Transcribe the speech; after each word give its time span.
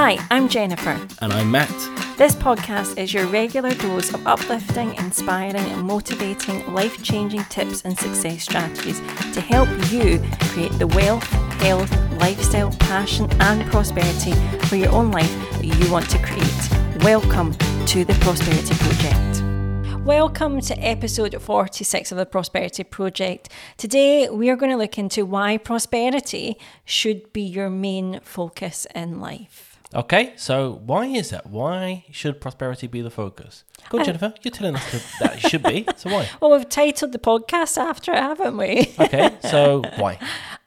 Hi, 0.00 0.16
I'm 0.30 0.48
Jennifer. 0.48 0.96
And 1.20 1.32
I'm 1.32 1.50
Matt. 1.50 1.68
This 2.16 2.32
podcast 2.32 2.96
is 2.98 3.12
your 3.12 3.26
regular 3.26 3.74
dose 3.74 4.14
of 4.14 4.24
uplifting, 4.28 4.94
inspiring, 4.94 5.56
and 5.56 5.82
motivating 5.82 6.72
life 6.72 7.02
changing 7.02 7.42
tips 7.46 7.82
and 7.82 7.98
success 7.98 8.44
strategies 8.44 9.00
to 9.34 9.40
help 9.40 9.68
you 9.90 10.22
create 10.52 10.70
the 10.78 10.86
wealth, 10.86 11.24
health, 11.62 11.90
lifestyle, 12.20 12.70
passion, 12.78 13.28
and 13.40 13.68
prosperity 13.72 14.34
for 14.68 14.76
your 14.76 14.92
own 14.92 15.10
life 15.10 15.32
that 15.54 15.64
you 15.64 15.90
want 15.90 16.08
to 16.10 16.18
create. 16.18 17.02
Welcome 17.02 17.54
to 17.86 18.04
the 18.04 18.14
Prosperity 18.20 18.76
Project. 18.76 19.42
Welcome 20.06 20.60
to 20.60 20.78
episode 20.78 21.42
46 21.42 22.12
of 22.12 22.18
the 22.18 22.24
Prosperity 22.24 22.84
Project. 22.84 23.48
Today 23.76 24.28
we 24.28 24.48
are 24.48 24.54
going 24.54 24.70
to 24.70 24.78
look 24.78 24.96
into 24.96 25.26
why 25.26 25.58
prosperity 25.58 26.56
should 26.84 27.32
be 27.32 27.42
your 27.42 27.68
main 27.68 28.20
focus 28.20 28.86
in 28.94 29.20
life. 29.20 29.67
Okay, 29.94 30.34
so 30.36 30.80
why 30.84 31.06
is 31.06 31.30
that? 31.30 31.46
Why 31.46 32.04
should 32.10 32.40
prosperity 32.40 32.86
be 32.86 33.00
the 33.00 33.10
focus? 33.10 33.64
Go 33.88 33.98
on, 34.00 34.04
Jennifer. 34.04 34.34
You're 34.42 34.52
telling 34.52 34.76
us 34.76 34.92
that- 34.92 35.04
that 35.20 35.36
it 35.44 35.48
should 35.48 35.62
be. 35.62 35.86
So 35.96 36.10
why? 36.10 36.28
Well, 36.40 36.50
we've 36.50 36.68
titled 36.68 37.12
the 37.12 37.18
podcast 37.18 37.78
after 37.78 38.12
it, 38.12 38.18
haven't 38.18 38.56
we? 38.56 38.94
Okay, 39.00 39.30
so 39.42 39.82
why? 39.96 40.18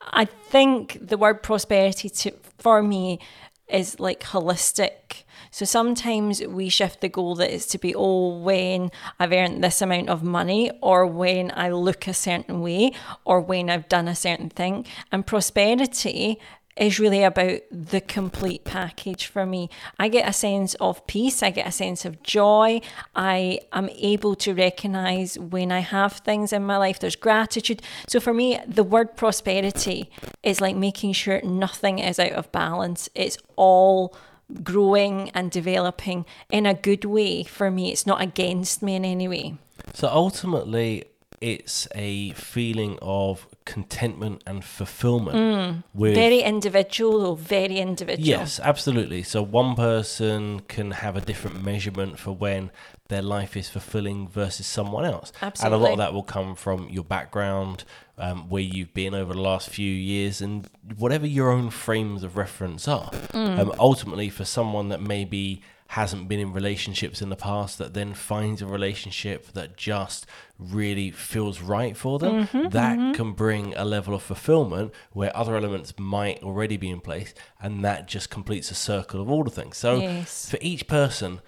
I 0.02 0.26
think 0.26 0.98
the 1.00 1.18
word 1.18 1.44
prosperity 1.44 2.10
to, 2.10 2.32
for 2.58 2.82
me 2.82 3.20
is 3.68 4.00
like 4.00 4.22
holistic. 4.22 5.24
So 5.52 5.66
sometimes 5.66 6.42
we 6.42 6.70
shift 6.70 7.02
the 7.02 7.10
goal 7.10 7.36
that 7.36 7.54
is 7.54 7.66
to 7.68 7.78
be, 7.78 7.94
oh, 7.94 8.40
when 8.40 8.90
I've 9.20 9.34
earned 9.34 9.64
this 9.64 9.82
amount 9.82 10.10
of 10.10 10.24
money, 10.24 10.72
or 10.82 11.06
when 11.06 11.52
I 11.56 11.70
look 11.70 12.08
a 12.08 12.14
certain 12.14 12.62
way, 12.62 12.94
or 13.26 13.40
when 13.42 13.70
I've 13.70 13.88
done 13.88 14.08
a 14.08 14.16
certain 14.16 14.50
thing. 14.50 14.86
And 15.12 15.28
prosperity 15.28 16.40
is 16.78 17.00
really 17.00 17.24
about 17.24 17.60
the 17.72 18.02
complete 18.02 18.64
package 18.64 19.26
for 19.26 19.46
me. 19.46 19.70
I 20.00 20.08
get 20.08 20.28
a 20.28 20.34
sense 20.34 20.74
of 20.76 21.06
peace, 21.08 21.44
I 21.44 21.50
get 21.50 21.68
a 21.68 21.72
sense 21.72 22.06
of 22.06 22.24
joy. 22.24 22.82
I 23.16 23.60
am 23.74 23.90
able 23.90 24.36
to 24.36 24.54
recognize 24.54 25.38
when 25.38 25.72
I 25.72 25.80
have 25.80 26.14
things 26.14 26.54
in 26.54 26.66
my 26.66 26.78
life, 26.78 27.00
there's 27.00 27.16
gratitude. 27.16 27.82
So 28.08 28.20
for 28.20 28.34
me, 28.34 28.60
the 28.68 28.84
word 28.84 29.16
prosperity 29.16 30.10
is 30.44 30.62
like 30.62 30.76
making 30.76 31.14
sure 31.14 31.42
nothing 31.44 32.00
is 32.00 32.20
out 32.20 32.32
of 32.32 32.52
balance. 32.52 33.10
It's 33.16 33.38
all 33.56 34.16
growing 34.64 35.30
and 35.32 35.52
developing 35.52 36.26
in 36.50 36.66
a 36.66 36.74
good 36.74 37.06
way 37.06 37.44
for 37.44 37.72
me. 37.72 37.92
It's 37.92 38.06
not 38.06 38.22
against 38.22 38.82
me 38.82 38.96
in 38.96 39.06
any 39.06 39.28
way. 39.28 39.56
So 39.94 40.08
ultimately, 40.08 41.06
it's 41.42 41.88
a 41.96 42.32
feeling 42.34 43.00
of 43.02 43.48
contentment 43.66 44.44
and 44.46 44.64
fulfillment 44.64 45.84
with 45.94 46.14
Very 46.14 46.42
individual, 46.42 47.20
though, 47.20 47.36
very 47.36 47.80
individual. 47.80 48.28
Yes, 48.28 48.60
absolutely. 48.60 49.24
So 49.24 49.42
one 49.42 49.76
person 49.76 50.62
can 50.62 50.92
have 50.92 51.18
a 51.18 51.22
different 51.22 51.64
measurement 51.64 52.20
for 52.20 52.32
when 52.32 52.72
their 53.10 53.24
life 53.24 53.58
is 53.58 53.70
fulfilling 53.70 54.28
versus 54.28 54.68
someone 54.68 55.04
else. 55.04 55.34
Absolutely. 55.42 55.76
And 55.76 55.84
a 55.84 55.84
lot 55.84 55.92
of 55.94 55.98
that 55.98 56.14
will 56.14 56.24
come 56.24 56.56
from 56.56 56.90
your 56.90 57.04
background, 57.04 57.86
um, 58.20 58.48
where 58.48 58.62
you've 58.62 58.94
been 58.94 59.16
over 59.16 59.34
the 59.34 59.42
last 59.42 59.70
few 59.70 59.92
years, 59.92 60.42
and 60.42 60.70
whatever 60.98 61.26
your 61.26 61.52
own 61.52 61.72
frames 61.72 62.24
of 62.24 62.38
reference 62.38 62.88
are. 62.88 63.10
Mm. 63.34 63.60
Um, 63.60 63.74
ultimately, 63.80 64.30
for 64.30 64.46
someone 64.46 64.90
that 64.90 65.02
maybe 65.02 65.62
hasn't 66.00 66.28
been 66.30 66.40
in 66.40 66.54
relationships 66.54 67.22
in 67.22 67.30
the 67.30 67.36
past 67.36 67.78
that 67.78 67.94
then 67.94 68.14
finds 68.14 68.62
a 68.62 68.66
relationship 68.66 69.40
that 69.54 69.76
just 69.76 70.26
really 70.58 71.12
feels 71.12 71.60
right 71.62 71.96
for 71.98 72.18
them 72.20 72.46
Mm-hmm, 72.46 72.70
that 72.70 72.98
can 73.16 73.34
bring 73.34 73.74
a 73.76 73.84
level 73.84 74.14
of 74.14 74.22
fulfillment 74.24 74.94
where 75.12 75.36
other 75.36 75.56
elements 75.58 75.94
might 75.98 76.42
already 76.44 76.78
be 76.78 76.90
in 76.90 77.02
place 77.02 77.34
and 77.62 77.84
that 77.84 78.08
just 78.08 78.30
completes 78.30 78.72
a 78.72 78.76
circle 78.76 79.20
of 79.22 79.30
all 79.30 79.44
the 79.44 79.50
things 79.52 79.76
so 79.78 79.96
Yes. 80.00 80.50
for 80.50 80.58
each 80.62 80.88
person 80.88 81.42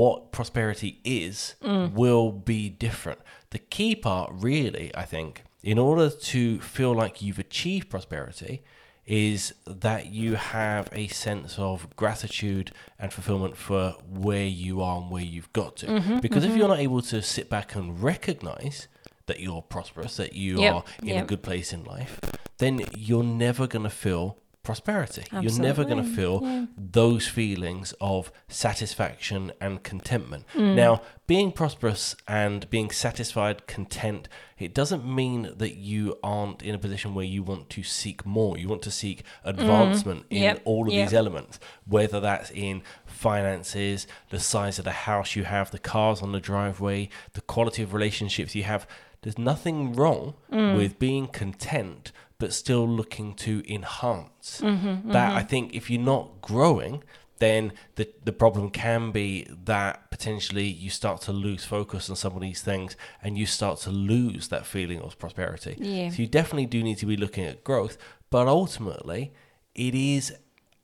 what 0.00 0.30
prosperity 0.32 1.00
is 1.04 1.54
Mm. 1.62 1.92
will 1.92 2.32
be 2.32 2.68
different 2.68 3.20
the 3.50 3.58
key 3.58 3.94
part 3.94 4.30
really 4.32 4.90
i 4.94 5.04
think 5.04 5.42
in 5.62 5.78
order 5.78 6.10
to 6.10 6.60
feel 6.60 6.92
like 7.02 7.22
you've 7.22 7.38
achieved 7.38 7.88
prosperity 7.88 8.62
is 9.06 9.54
that 9.66 10.06
you 10.06 10.34
have 10.34 10.88
a 10.92 11.06
sense 11.08 11.58
of 11.58 11.94
gratitude 11.96 12.72
and 12.98 13.12
fulfillment 13.12 13.56
for 13.56 13.90
where 14.08 14.44
you 14.46 14.82
are 14.82 15.00
and 15.00 15.10
where 15.10 15.22
you've 15.22 15.52
got 15.52 15.76
to. 15.76 15.86
Mm-hmm, 15.86 16.18
because 16.18 16.44
if 16.44 16.56
you're 16.56 16.68
not 16.68 16.80
able 16.80 17.02
to 17.02 17.22
sit 17.22 17.48
back 17.48 17.74
and 17.76 18.02
recognize 18.02 18.88
that 19.26 19.40
you're 19.40 19.62
prosperous, 19.62 20.16
that 20.16 20.34
you 20.34 20.60
Yep, 20.60 20.74
are 20.74 20.84
in 21.02 21.18
a 21.18 21.24
good 21.24 21.42
place 21.42 21.72
in 21.72 21.84
life, 21.84 22.18
then 22.58 22.82
you're 22.96 23.22
never 23.24 23.66
going 23.66 23.84
to 23.84 23.90
feel 23.90 24.38
prosperity. 24.66 25.24
You're 25.40 25.58
never 25.70 25.84
going 25.84 26.02
to 26.04 26.10
feel 26.20 26.66
those 26.76 27.26
feelings 27.28 27.94
of 28.00 28.30
satisfaction 28.48 29.52
and 29.60 29.82
contentment. 29.82 30.44
Mm. 30.54 30.74
Now, 30.74 31.02
being 31.26 31.52
prosperous 31.52 32.14
and 32.28 32.68
being 32.68 32.90
satisfied, 32.90 33.66
content, 33.66 34.28
it 34.58 34.74
doesn't 34.74 35.04
mean 35.20 35.52
that 35.56 35.76
you 35.76 36.18
aren't 36.22 36.62
in 36.62 36.74
a 36.74 36.78
position 36.78 37.14
where 37.14 37.24
you 37.24 37.42
want 37.42 37.70
to 37.70 37.82
seek 37.82 38.26
more. 38.26 38.58
You 38.58 38.68
want 38.68 38.82
to 38.82 38.90
seek 38.90 39.22
advancement 39.44 40.26
in 40.30 40.36
Mm. 40.38 40.42
Yep, 40.42 40.62
all 40.64 40.86
of 40.88 40.92
yep. 40.92 41.08
these 41.08 41.14
elements, 41.14 41.58
whether 41.86 42.20
that's 42.20 42.50
in 42.50 42.82
finances, 43.26 44.06
the 44.30 44.40
size 44.40 44.78
of 44.78 44.84
the 44.84 44.92
house 45.10 45.36
you 45.36 45.44
have, 45.44 45.70
the 45.70 45.78
cars 45.78 46.22
on 46.22 46.32
the 46.32 46.40
driveway, 46.40 47.08
the 47.34 47.40
quality 47.40 47.82
of 47.82 47.94
relationships 47.94 48.54
you 48.54 48.64
have. 48.64 48.86
There's 49.22 49.38
nothing 49.38 49.92
wrong 49.94 50.34
Mm. 50.52 50.76
with 50.76 50.98
being 50.98 51.26
content, 51.26 52.12
but 52.38 52.52
still 52.52 52.86
looking 52.86 53.34
to 53.34 53.62
enhance. 53.72 54.60
Mm-hmm, 54.62 55.12
that 55.12 55.34
I 55.34 55.42
think 55.42 55.74
if 55.74 55.90
you're 55.90 56.00
not 56.00 56.40
growing, 56.40 57.02
then 57.38 57.72
the 57.96 58.08
the 58.24 58.32
problem 58.32 58.70
can 58.70 59.10
be 59.10 59.46
that 59.64 60.10
potentially 60.10 60.66
you 60.66 60.90
start 60.90 61.20
to 61.22 61.32
lose 61.32 61.64
focus 61.64 62.08
on 62.10 62.16
some 62.16 62.34
of 62.34 62.40
these 62.40 62.62
things 62.62 62.96
and 63.22 63.36
you 63.36 63.46
start 63.46 63.78
to 63.80 63.90
lose 63.90 64.48
that 64.48 64.66
feeling 64.66 65.00
of 65.00 65.18
prosperity. 65.18 65.76
Yeah. 65.78 66.10
So 66.10 66.22
you 66.22 66.28
definitely 66.28 66.66
do 66.66 66.82
need 66.82 66.98
to 66.98 67.06
be 67.06 67.16
looking 67.16 67.44
at 67.44 67.64
growth, 67.64 67.98
but 68.30 68.46
ultimately 68.46 69.32
it 69.74 69.94
is 69.94 70.34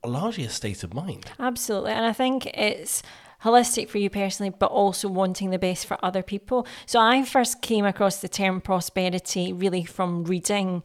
largely 0.05 0.45
a 0.45 0.51
state 0.51 0.83
of 0.85 0.95
mind. 0.95 1.31
Absolutely. 1.39 1.93
And 1.93 2.05
I 2.05 2.13
think 2.13 2.47
it's 2.47 3.03
holistic 3.45 3.89
for 3.89 3.99
you 3.99 4.09
personally, 4.09 4.51
but 4.51 4.71
also 4.71 5.09
wanting 5.09 5.51
the 5.51 5.59
best 5.59 5.87
for 5.87 5.99
other 6.03 6.23
people. 6.23 6.67
So 6.87 7.01
I 7.01 7.25
first 7.25 7.63
came 7.63 7.85
across 7.85 8.21
the 8.21 8.29
term 8.29 8.61
prosperity 8.61 9.53
really 9.53 9.85
from 9.85 10.25
reading 10.25 10.85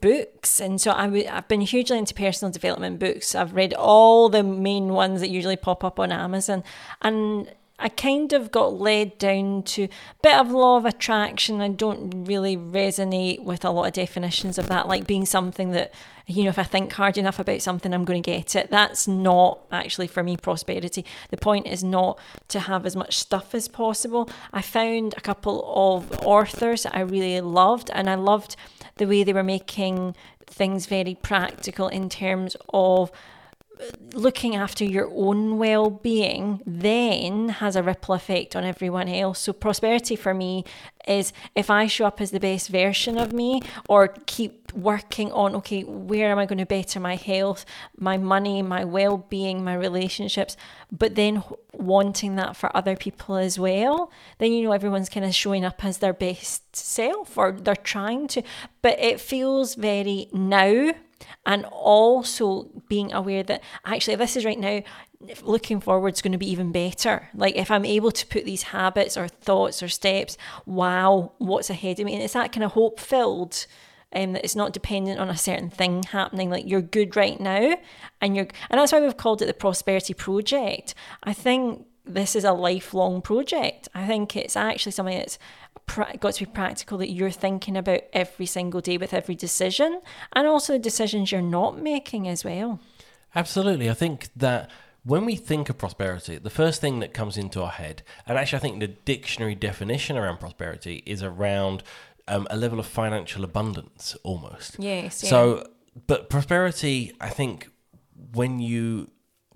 books. 0.00 0.60
And 0.60 0.80
so 0.80 0.92
I 0.92 1.04
w- 1.04 1.28
I've 1.30 1.48
been 1.48 1.60
hugely 1.60 1.98
into 1.98 2.14
personal 2.14 2.52
development 2.52 2.98
books. 2.98 3.34
I've 3.34 3.54
read 3.54 3.74
all 3.74 4.28
the 4.28 4.42
main 4.42 4.88
ones 4.88 5.20
that 5.20 5.28
usually 5.28 5.56
pop 5.56 5.84
up 5.84 5.98
on 5.98 6.12
Amazon. 6.12 6.64
And 7.02 7.50
I 7.80 7.88
kind 7.88 8.32
of 8.34 8.50
got 8.50 8.78
led 8.78 9.16
down 9.16 9.62
to 9.62 9.84
a 9.84 9.88
bit 10.22 10.34
of 10.34 10.50
law 10.50 10.76
of 10.76 10.84
attraction. 10.84 11.62
I 11.62 11.68
don't 11.68 12.24
really 12.26 12.56
resonate 12.56 13.42
with 13.42 13.64
a 13.64 13.70
lot 13.70 13.86
of 13.86 13.92
definitions 13.94 14.58
of 14.58 14.68
that, 14.68 14.86
like 14.86 15.06
being 15.06 15.24
something 15.24 15.70
that, 15.70 15.94
you 16.26 16.44
know, 16.44 16.50
if 16.50 16.58
I 16.58 16.62
think 16.62 16.92
hard 16.92 17.16
enough 17.16 17.38
about 17.38 17.62
something, 17.62 17.94
I'm 17.94 18.04
going 18.04 18.22
to 18.22 18.30
get 18.30 18.54
it. 18.54 18.70
That's 18.70 19.08
not 19.08 19.60
actually 19.72 20.08
for 20.08 20.22
me 20.22 20.36
prosperity. 20.36 21.06
The 21.30 21.38
point 21.38 21.66
is 21.66 21.82
not 21.82 22.18
to 22.48 22.60
have 22.60 22.84
as 22.84 22.94
much 22.94 23.18
stuff 23.18 23.54
as 23.54 23.66
possible. 23.66 24.28
I 24.52 24.60
found 24.60 25.14
a 25.16 25.22
couple 25.22 25.64
of 25.74 26.12
authors 26.20 26.82
that 26.82 26.94
I 26.94 27.00
really 27.00 27.40
loved, 27.40 27.90
and 27.94 28.10
I 28.10 28.14
loved 28.14 28.56
the 28.96 29.06
way 29.06 29.24
they 29.24 29.32
were 29.32 29.42
making 29.42 30.14
things 30.46 30.84
very 30.84 31.14
practical 31.14 31.88
in 31.88 32.10
terms 32.10 32.56
of 32.74 33.10
looking 34.12 34.56
after 34.56 34.84
your 34.84 35.10
own 35.14 35.58
well-being 35.58 36.60
then 36.66 37.48
has 37.48 37.76
a 37.76 37.82
ripple 37.82 38.14
effect 38.14 38.56
on 38.56 38.64
everyone 38.64 39.08
else. 39.08 39.40
So 39.40 39.52
prosperity 39.52 40.16
for 40.16 40.34
me 40.34 40.64
is 41.08 41.32
if 41.54 41.70
i 41.70 41.86
show 41.86 42.04
up 42.04 42.20
as 42.20 42.30
the 42.30 42.38
best 42.38 42.68
version 42.68 43.16
of 43.16 43.32
me 43.32 43.62
or 43.88 44.08
keep 44.26 44.70
working 44.74 45.32
on 45.32 45.54
okay 45.54 45.82
where 45.82 46.30
am 46.30 46.38
i 46.38 46.44
going 46.44 46.58
to 46.58 46.66
better 46.66 47.00
my 47.00 47.16
health 47.16 47.64
my 47.96 48.18
money 48.18 48.60
my 48.60 48.84
well-being 48.84 49.64
my 49.64 49.72
relationships 49.72 50.58
but 50.92 51.14
then 51.14 51.42
wanting 51.72 52.36
that 52.36 52.54
for 52.54 52.74
other 52.76 52.94
people 52.96 53.36
as 53.36 53.58
well 53.58 54.12
then 54.36 54.52
you 54.52 54.62
know 54.62 54.72
everyone's 54.72 55.08
kind 55.08 55.24
of 55.24 55.34
showing 55.34 55.64
up 55.64 55.82
as 55.82 55.98
their 55.98 56.12
best 56.12 56.76
self 56.76 57.36
or 57.36 57.52
they're 57.52 57.76
trying 57.76 58.28
to. 58.28 58.42
But 58.82 58.98
it 59.00 59.20
feels 59.20 59.74
very 59.74 60.28
now 60.32 60.92
and 61.46 61.64
also 61.66 62.70
being 62.88 63.12
aware 63.12 63.42
that 63.42 63.62
actually 63.84 64.16
this 64.16 64.36
is 64.36 64.44
right 64.44 64.58
now 64.58 64.82
looking 65.42 65.80
forward 65.80 66.14
is 66.14 66.22
going 66.22 66.32
to 66.32 66.38
be 66.38 66.50
even 66.50 66.72
better. 66.72 67.28
Like 67.34 67.56
if 67.56 67.70
i'm 67.70 67.84
able 67.84 68.10
to 68.10 68.26
put 68.26 68.44
these 68.44 68.62
habits 68.64 69.16
or 69.16 69.28
thoughts 69.28 69.82
or 69.82 69.88
steps 69.88 70.38
wow 70.66 71.32
what's 71.38 71.70
ahead 71.70 71.98
of 72.00 72.06
me? 72.06 72.14
And 72.14 72.22
it's 72.22 72.32
that 72.34 72.52
kind 72.52 72.64
of 72.64 72.72
hope 72.72 72.98
filled 72.98 73.66
um, 74.12 74.32
that 74.32 74.44
it's 74.44 74.56
not 74.56 74.72
dependent 74.72 75.20
on 75.20 75.30
a 75.30 75.36
certain 75.36 75.70
thing 75.70 76.02
happening. 76.02 76.50
Like 76.50 76.66
you're 76.66 76.82
good 76.82 77.16
right 77.16 77.38
now 77.38 77.76
and 78.20 78.36
you're 78.36 78.48
and 78.68 78.80
that's 78.80 78.92
why 78.92 79.00
we've 79.00 79.16
called 79.16 79.42
it 79.42 79.46
the 79.46 79.54
prosperity 79.54 80.14
project. 80.14 80.94
I 81.22 81.32
think 81.32 81.86
this 82.14 82.36
is 82.36 82.44
a 82.44 82.52
lifelong 82.52 83.22
project 83.22 83.88
i 83.94 84.06
think 84.06 84.36
it's 84.36 84.56
actually 84.56 84.92
something 84.92 85.18
that's 85.18 85.38
got 86.20 86.34
to 86.34 86.46
be 86.46 86.50
practical 86.50 86.98
that 86.98 87.10
you're 87.10 87.30
thinking 87.30 87.76
about 87.76 88.00
every 88.12 88.46
single 88.46 88.80
day 88.80 88.96
with 88.96 89.12
every 89.12 89.34
decision 89.34 90.00
and 90.34 90.46
also 90.46 90.74
the 90.74 90.78
decisions 90.78 91.32
you're 91.32 91.42
not 91.42 91.80
making 91.80 92.28
as 92.28 92.44
well. 92.44 92.80
Absolutely. 93.34 93.90
I 93.90 93.94
think 93.94 94.28
that 94.36 94.70
when 95.04 95.24
we 95.24 95.36
think 95.36 95.68
of 95.68 95.78
prosperity, 95.78 96.38
the 96.38 96.50
first 96.50 96.80
thing 96.80 97.00
that 97.00 97.14
comes 97.14 97.36
into 97.36 97.62
our 97.62 97.70
head, 97.70 98.02
and 98.26 98.36
actually, 98.36 98.58
I 98.58 98.60
think 98.60 98.80
the 98.80 98.88
dictionary 98.88 99.54
definition 99.54 100.16
around 100.16 100.40
prosperity 100.40 101.02
is 101.06 101.22
around 101.22 101.82
um, 102.28 102.46
a 102.50 102.56
level 102.56 102.78
of 102.78 102.86
financial 102.86 103.44
abundance 103.44 104.16
almost. 104.22 104.76
Yes. 104.78 105.22
Yeah. 105.22 105.30
So, 105.30 105.66
but 106.06 106.28
prosperity, 106.28 107.12
I 107.20 107.30
think, 107.30 107.70
when 108.32 108.58
you 108.58 109.10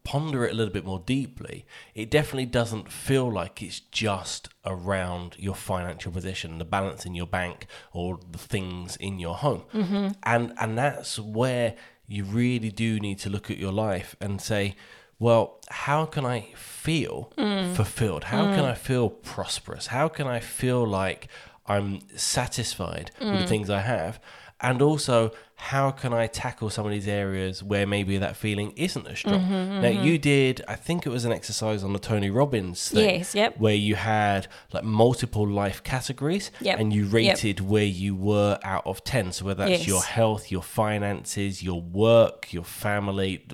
ponder 0.04 0.44
it 0.46 0.52
a 0.52 0.54
little 0.54 0.72
bit 0.72 0.84
more 0.84 1.02
deeply, 1.04 1.64
it 1.94 2.10
definitely 2.10 2.46
doesn't 2.46 2.92
feel 2.92 3.30
like 3.32 3.62
it's 3.62 3.80
just 3.80 4.50
around 4.64 5.34
your 5.38 5.54
financial 5.54 6.12
position, 6.12 6.58
the 6.58 6.64
balance 6.64 7.06
in 7.06 7.14
your 7.14 7.26
bank, 7.26 7.66
or 7.92 8.18
the 8.30 8.38
things 8.38 8.96
in 8.96 9.18
your 9.18 9.34
home. 9.34 9.62
Mm-hmm. 9.72 10.08
And 10.22 10.52
and 10.58 10.78
that's 10.78 11.18
where 11.18 11.74
you 12.06 12.24
really 12.24 12.70
do 12.70 13.00
need 13.00 13.18
to 13.20 13.30
look 13.30 13.50
at 13.50 13.56
your 13.56 13.72
life 13.72 14.14
and 14.20 14.40
say, 14.40 14.76
well, 15.18 15.60
how 15.70 16.04
can 16.04 16.26
I 16.26 16.52
feel 16.54 17.32
mm. 17.38 17.74
fulfilled? 17.74 18.24
How 18.24 18.44
can 18.44 18.64
mm. 18.64 18.70
I 18.70 18.74
feel 18.74 19.08
prosperous? 19.08 19.86
How 19.86 20.08
can 20.08 20.26
I 20.26 20.40
feel 20.40 20.86
like 20.86 21.28
I'm 21.66 22.00
satisfied 22.16 23.10
with 23.18 23.38
the 23.38 23.44
mm. 23.44 23.48
things 23.48 23.70
I 23.70 23.80
have? 23.80 24.20
And 24.60 24.82
also, 24.82 25.32
how 25.56 25.92
can 25.92 26.12
I 26.12 26.26
tackle 26.26 26.68
some 26.68 26.84
of 26.84 26.92
these 26.92 27.06
areas 27.06 27.62
where 27.62 27.86
maybe 27.86 28.18
that 28.18 28.36
feeling 28.36 28.72
isn't 28.76 29.06
as 29.06 29.20
strong? 29.20 29.40
Mm-hmm, 29.40 29.80
now, 29.80 29.88
mm-hmm. 29.88 30.04
you 30.04 30.18
did, 30.18 30.62
I 30.66 30.74
think 30.74 31.06
it 31.06 31.10
was 31.10 31.24
an 31.24 31.32
exercise 31.32 31.84
on 31.84 31.92
the 31.92 31.98
Tony 31.98 32.28
Robbins 32.28 32.90
thing, 32.90 33.18
Yes, 33.18 33.34
yep. 33.34 33.58
where 33.58 33.74
you 33.74 33.94
had 33.94 34.48
like 34.72 34.84
multiple 34.84 35.48
life 35.48 35.82
categories, 35.82 36.50
Yep, 36.60 36.80
and 36.80 36.92
you 36.92 37.04
yep. 37.04 37.12
rated 37.12 37.60
where 37.60 37.84
you 37.84 38.16
were 38.16 38.58
out 38.64 38.84
of 38.84 39.04
ten. 39.04 39.32
So 39.32 39.44
whether 39.44 39.64
that's 39.64 39.80
Yes. 39.80 39.88
your 39.88 40.02
health, 40.02 40.50
your 40.50 40.62
finances, 40.62 41.62
your 41.62 41.80
work, 41.80 42.52
your 42.52 42.64
family, 42.64 43.44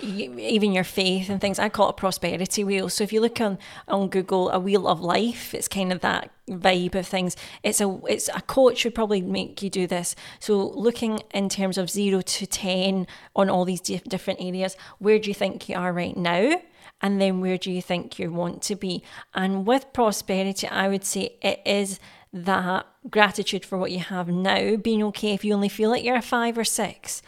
even 0.00 0.72
your 0.72 0.84
faith 0.84 1.30
and 1.30 1.40
things. 1.40 1.58
I 1.58 1.68
call 1.68 1.86
it 1.86 1.90
a 1.90 1.94
prosperity 1.94 2.64
wheel. 2.64 2.88
So 2.88 3.04
if 3.04 3.12
you 3.12 3.20
look 3.20 3.40
on 3.40 3.58
on 3.88 4.08
Google, 4.08 4.50
a 4.50 4.58
wheel 4.58 4.88
of 4.88 5.00
life, 5.00 5.54
it's 5.54 5.68
kind 5.68 5.92
of 5.92 6.00
that 6.00 6.30
vibe 6.48 6.94
of 6.94 7.06
things. 7.06 7.36
It's 7.62 7.80
a 7.80 8.00
it's 8.08 8.28
a 8.28 8.40
coach 8.42 8.84
would 8.84 8.94
probably 8.94 9.22
make 9.22 9.62
you 9.62 9.70
do 9.70 9.86
this. 9.86 10.14
So 10.38 10.70
looking 10.70 11.20
in 11.32 11.48
terms 11.48 11.78
of 11.78 11.90
zero 11.90 12.20
to 12.20 12.46
ten 12.46 13.06
on 13.34 13.50
all 13.50 13.64
these 13.64 13.80
di- 13.80 14.02
different 14.08 14.40
areas, 14.40 14.76
where 14.98 15.18
do 15.18 15.28
you 15.28 15.34
think 15.34 15.68
you 15.68 15.76
are 15.76 15.92
right 15.92 16.16
now? 16.16 16.60
And 17.02 17.20
then 17.20 17.40
where 17.40 17.58
do 17.58 17.70
you 17.70 17.82
think 17.82 18.18
you 18.18 18.32
want 18.32 18.62
to 18.62 18.74
be? 18.74 19.02
And 19.34 19.66
with 19.66 19.92
prosperity, 19.92 20.66
I 20.66 20.88
would 20.88 21.04
say 21.04 21.36
it 21.42 21.60
is 21.66 22.00
that 22.32 22.86
gratitude 23.10 23.64
for 23.64 23.78
what 23.78 23.90
you 23.90 23.98
have 23.98 24.28
now, 24.28 24.76
being 24.76 25.02
okay 25.02 25.34
if 25.34 25.44
you 25.44 25.54
only 25.54 25.68
feel 25.68 25.90
like 25.90 26.04
you're 26.04 26.16
a 26.16 26.22
five 26.22 26.56
or 26.56 26.64
six, 26.64 27.22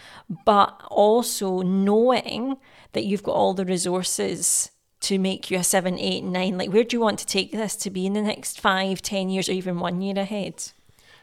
but 0.45 0.83
also 0.91 1.63
knowing 1.63 2.57
that 2.93 3.05
you've 3.05 3.23
got 3.23 3.35
all 3.35 3.55
the 3.55 3.65
resources 3.65 4.71
to 5.01 5.19
make 5.19 5.51
you 5.51 5.59
a 5.59 5.63
seven, 5.65 5.99
eight, 5.99 6.23
nine. 6.25 6.59
Like, 6.59 6.71
where 6.73 6.85
do 6.85 6.97
you 6.97 7.01
want 7.01 7.19
to 7.21 7.27
take 7.27 7.53
this 7.53 7.77
to 7.77 7.91
be 7.91 8.07
in 8.07 8.13
the 8.15 8.23
next 8.23 8.61
five, 8.61 9.01
ten 9.03 9.29
years, 9.31 9.49
or 9.49 9.53
even 9.53 9.79
one 9.81 10.01
year 10.01 10.19
ahead? 10.19 10.73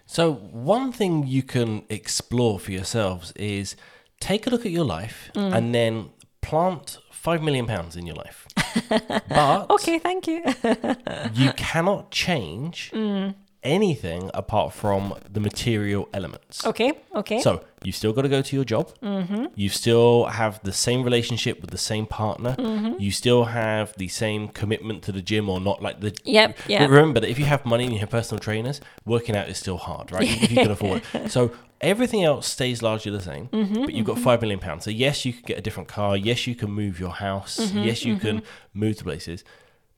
So, 0.05 0.33
one 0.33 0.91
thing 0.91 1.25
you 1.27 1.43
can 1.43 1.83
explore 1.89 2.59
for 2.59 2.71
yourselves 2.71 3.31
is 3.35 3.75
take 4.19 4.47
a 4.47 4.49
look 4.49 4.65
at 4.65 4.71
your 4.71 4.85
life 4.85 5.29
Mm. 5.33 5.55
and 5.55 5.75
then 5.75 6.09
plant 6.41 6.99
five 7.11 7.41
million 7.41 7.65
pounds 7.65 7.95
in 7.95 8.05
your 8.05 8.15
life. 8.15 8.47
but 9.29 9.69
Okay, 9.71 9.97
thank 9.99 10.27
you. 10.27 10.43
you 11.33 11.51
cannot 11.53 12.11
change 12.11 12.91
Mm. 12.93 13.33
Anything 13.65 14.29
apart 14.33 14.71
from 14.73 15.13
the 15.29 15.39
material 15.41 16.07
elements. 16.13 16.65
okay, 16.65 16.93
okay. 17.15 17.41
So 17.41 17.63
you 17.83 17.91
still 17.91 18.13
got 18.13 18.21
to 18.21 18.29
go 18.29 18.41
to 18.41 18.55
your 18.55 18.65
job. 18.65 18.91
Mm-hmm. 19.01 19.45
You 19.55 19.69
still 19.69 20.25
have 20.25 20.59
the 20.63 20.71
same 20.71 21.03
relationship 21.03 21.61
with 21.61 21.71
the 21.71 21.77
same 21.77 22.05
partner. 22.05 22.55
Mm-hmm. 22.57 22.99
You 22.99 23.11
still 23.11 23.45
have 23.45 23.93
the 23.97 24.07
same 24.07 24.47
commitment 24.47 25.03
to 25.03 25.11
the 25.11 25.21
gym, 25.21 25.49
or 25.49 25.59
not 25.59 25.81
like 25.81 25.99
the. 25.99 26.15
Yep, 26.23 26.57
yep. 26.67 26.89
Remember 26.89 27.19
that 27.19 27.29
if 27.29 27.37
you 27.39 27.45
have 27.45 27.65
money 27.65 27.83
and 27.83 27.93
you 27.93 27.99
have 27.99 28.09
personal 28.09 28.39
trainers, 28.39 28.79
working 29.05 29.35
out 29.35 29.49
is 29.49 29.57
still 29.57 29.77
hard, 29.77 30.11
right? 30.11 30.23
if 30.43 30.49
you 30.51 30.57
can 30.57 30.71
afford 30.77 31.01
it. 31.13 31.31
So 31.31 31.51
everything 31.81 32.23
else 32.23 32.47
stays 32.47 32.81
largely 32.81 33.11
the 33.11 33.21
same, 33.21 33.47
Mm-hmm, 33.49 33.81
but 33.85 33.93
you've 33.93 34.05
got 34.07 34.19
five 34.19 34.41
million 34.41 34.59
pounds. 34.59 34.83
So 34.85 34.91
yes, 34.91 35.25
you 35.25 35.33
can 35.33 35.43
get 35.45 35.57
a 35.57 35.61
different 35.61 35.89
car. 35.89 36.15
Yes, 36.15 36.47
you 36.47 36.55
can 36.55 36.71
move 36.71 36.99
your 36.99 37.11
house. 37.11 37.57
Mm-hmm, 37.59 37.83
yes, 37.83 38.05
you 38.05 38.15
can 38.17 38.41
move 38.73 38.97
to 38.97 39.03
places. 39.03 39.43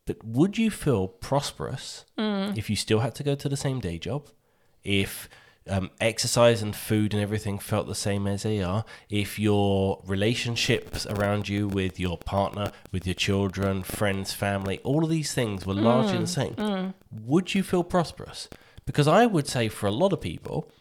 But 0.07 0.23
would 0.25 0.57
you 0.57 0.71
feel 0.71 1.07
prosperous 1.07 2.05
Mm. 2.17 2.57
if 2.57 2.69
you 2.71 2.75
still 2.75 2.99
had 3.01 3.13
to 3.15 3.23
go 3.23 3.35
to 3.35 3.47
the 3.47 3.55
same 3.57 3.79
day 3.79 3.99
job? 3.99 4.29
If 4.83 5.29
um, 5.69 5.89
exercise 5.99 6.61
and 6.61 6.73
food 6.73 7.13
and 7.13 7.21
everything 7.21 7.59
felt 7.59 7.87
the 7.87 7.93
same 7.93 8.25
as 8.25 8.43
they 8.43 8.61
are, 8.63 8.85
if 9.09 9.37
your 9.37 10.01
relationships 10.05 11.05
around 11.07 11.49
you 11.49 11.67
with 11.67 11.99
your 11.99 12.17
partner, 12.17 12.71
with 12.93 13.05
your 13.05 13.15
children, 13.15 13.83
friends, 13.83 14.31
family, 14.31 14.79
all 14.85 15.03
of 15.03 15.09
these 15.09 15.33
things 15.33 15.65
were 15.65 15.73
largely 15.73 16.19
the 16.19 16.25
same, 16.27 16.93
would 17.11 17.53
you 17.53 17.63
feel 17.63 17.83
prosperous? 17.83 18.47
Because 18.85 19.09
I 19.09 19.25
would 19.25 19.47
say 19.47 19.67
for 19.67 19.87
a 19.87 19.91
lot 19.91 20.13
of 20.13 20.21
people 20.21 20.71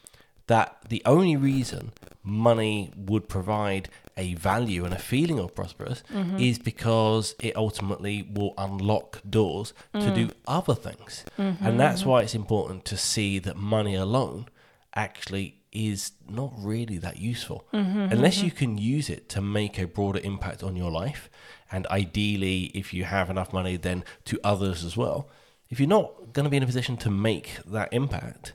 that 0.46 0.76
the 0.88 1.02
only 1.04 1.34
reason 1.36 1.92
money 2.26 2.92
would 2.96 3.28
provide 3.28 3.88
a 4.16 4.34
value 4.34 4.84
and 4.84 4.92
a 4.92 4.98
feeling 4.98 5.38
of 5.38 5.54
prosperous 5.54 6.02
mm-hmm. 6.12 6.38
is 6.38 6.58
because 6.58 7.34
it 7.38 7.54
ultimately 7.56 8.22
will 8.22 8.54
unlock 8.58 9.20
doors 9.28 9.72
to 9.92 10.12
do 10.14 10.28
mm. 10.28 10.32
other 10.48 10.74
things. 10.74 11.24
And 11.36 11.58
mm-hmm. 11.58 11.76
that's 11.76 12.04
why 12.04 12.22
it's 12.22 12.34
important 12.34 12.84
to 12.86 12.96
see 12.96 13.38
that 13.40 13.56
money 13.56 13.94
alone 13.94 14.48
actually 14.94 15.60
is 15.70 16.12
not 16.28 16.52
really 16.56 16.96
that 16.98 17.18
useful. 17.18 17.66
Mm-hmm. 17.72 18.12
Unless 18.12 18.42
you 18.42 18.50
can 18.50 18.78
use 18.78 19.10
it 19.10 19.28
to 19.30 19.42
make 19.42 19.78
a 19.78 19.86
broader 19.86 20.20
impact 20.24 20.62
on 20.62 20.74
your 20.74 20.90
life 20.90 21.28
and 21.70 21.86
ideally 21.88 22.70
if 22.74 22.94
you 22.94 23.04
have 23.04 23.28
enough 23.28 23.52
money 23.52 23.76
then 23.76 24.02
to 24.24 24.40
others 24.42 24.82
as 24.84 24.96
well. 24.96 25.28
If 25.68 25.78
you're 25.78 25.88
not 25.88 26.32
going 26.32 26.44
to 26.44 26.50
be 26.50 26.56
in 26.56 26.62
a 26.62 26.66
position 26.66 26.96
to 26.98 27.10
make 27.10 27.58
that 27.66 27.92
impact 27.92 28.54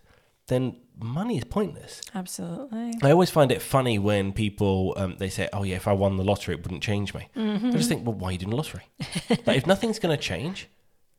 then 0.52 0.76
money 1.00 1.38
is 1.38 1.44
pointless 1.46 2.02
Absolutely. 2.14 2.94
I 3.02 3.12
always 3.12 3.32
find 3.32 3.52
it 3.52 3.62
funny 3.62 3.98
when 3.98 4.34
people 4.34 4.94
um, 4.98 5.16
they 5.18 5.30
say, 5.30 5.50
"Oh 5.52 5.64
yeah, 5.64 5.78
if 5.78 5.88
I 5.88 5.94
won 5.94 6.18
the 6.18 6.24
lottery, 6.24 6.54
it 6.56 6.62
wouldn't 6.64 6.84
change 6.84 7.14
me." 7.14 7.30
I 7.36 7.72
just 7.72 7.90
think, 7.90 8.06
well, 8.06 8.14
why 8.14 8.30
are 8.30 8.32
you 8.34 8.38
doing 8.38 8.52
the 8.52 8.56
lottery? 8.58 8.84
like, 9.48 9.58
if 9.58 9.66
nothing's 9.66 9.98
going 9.98 10.16
to 10.16 10.22
change, 10.22 10.68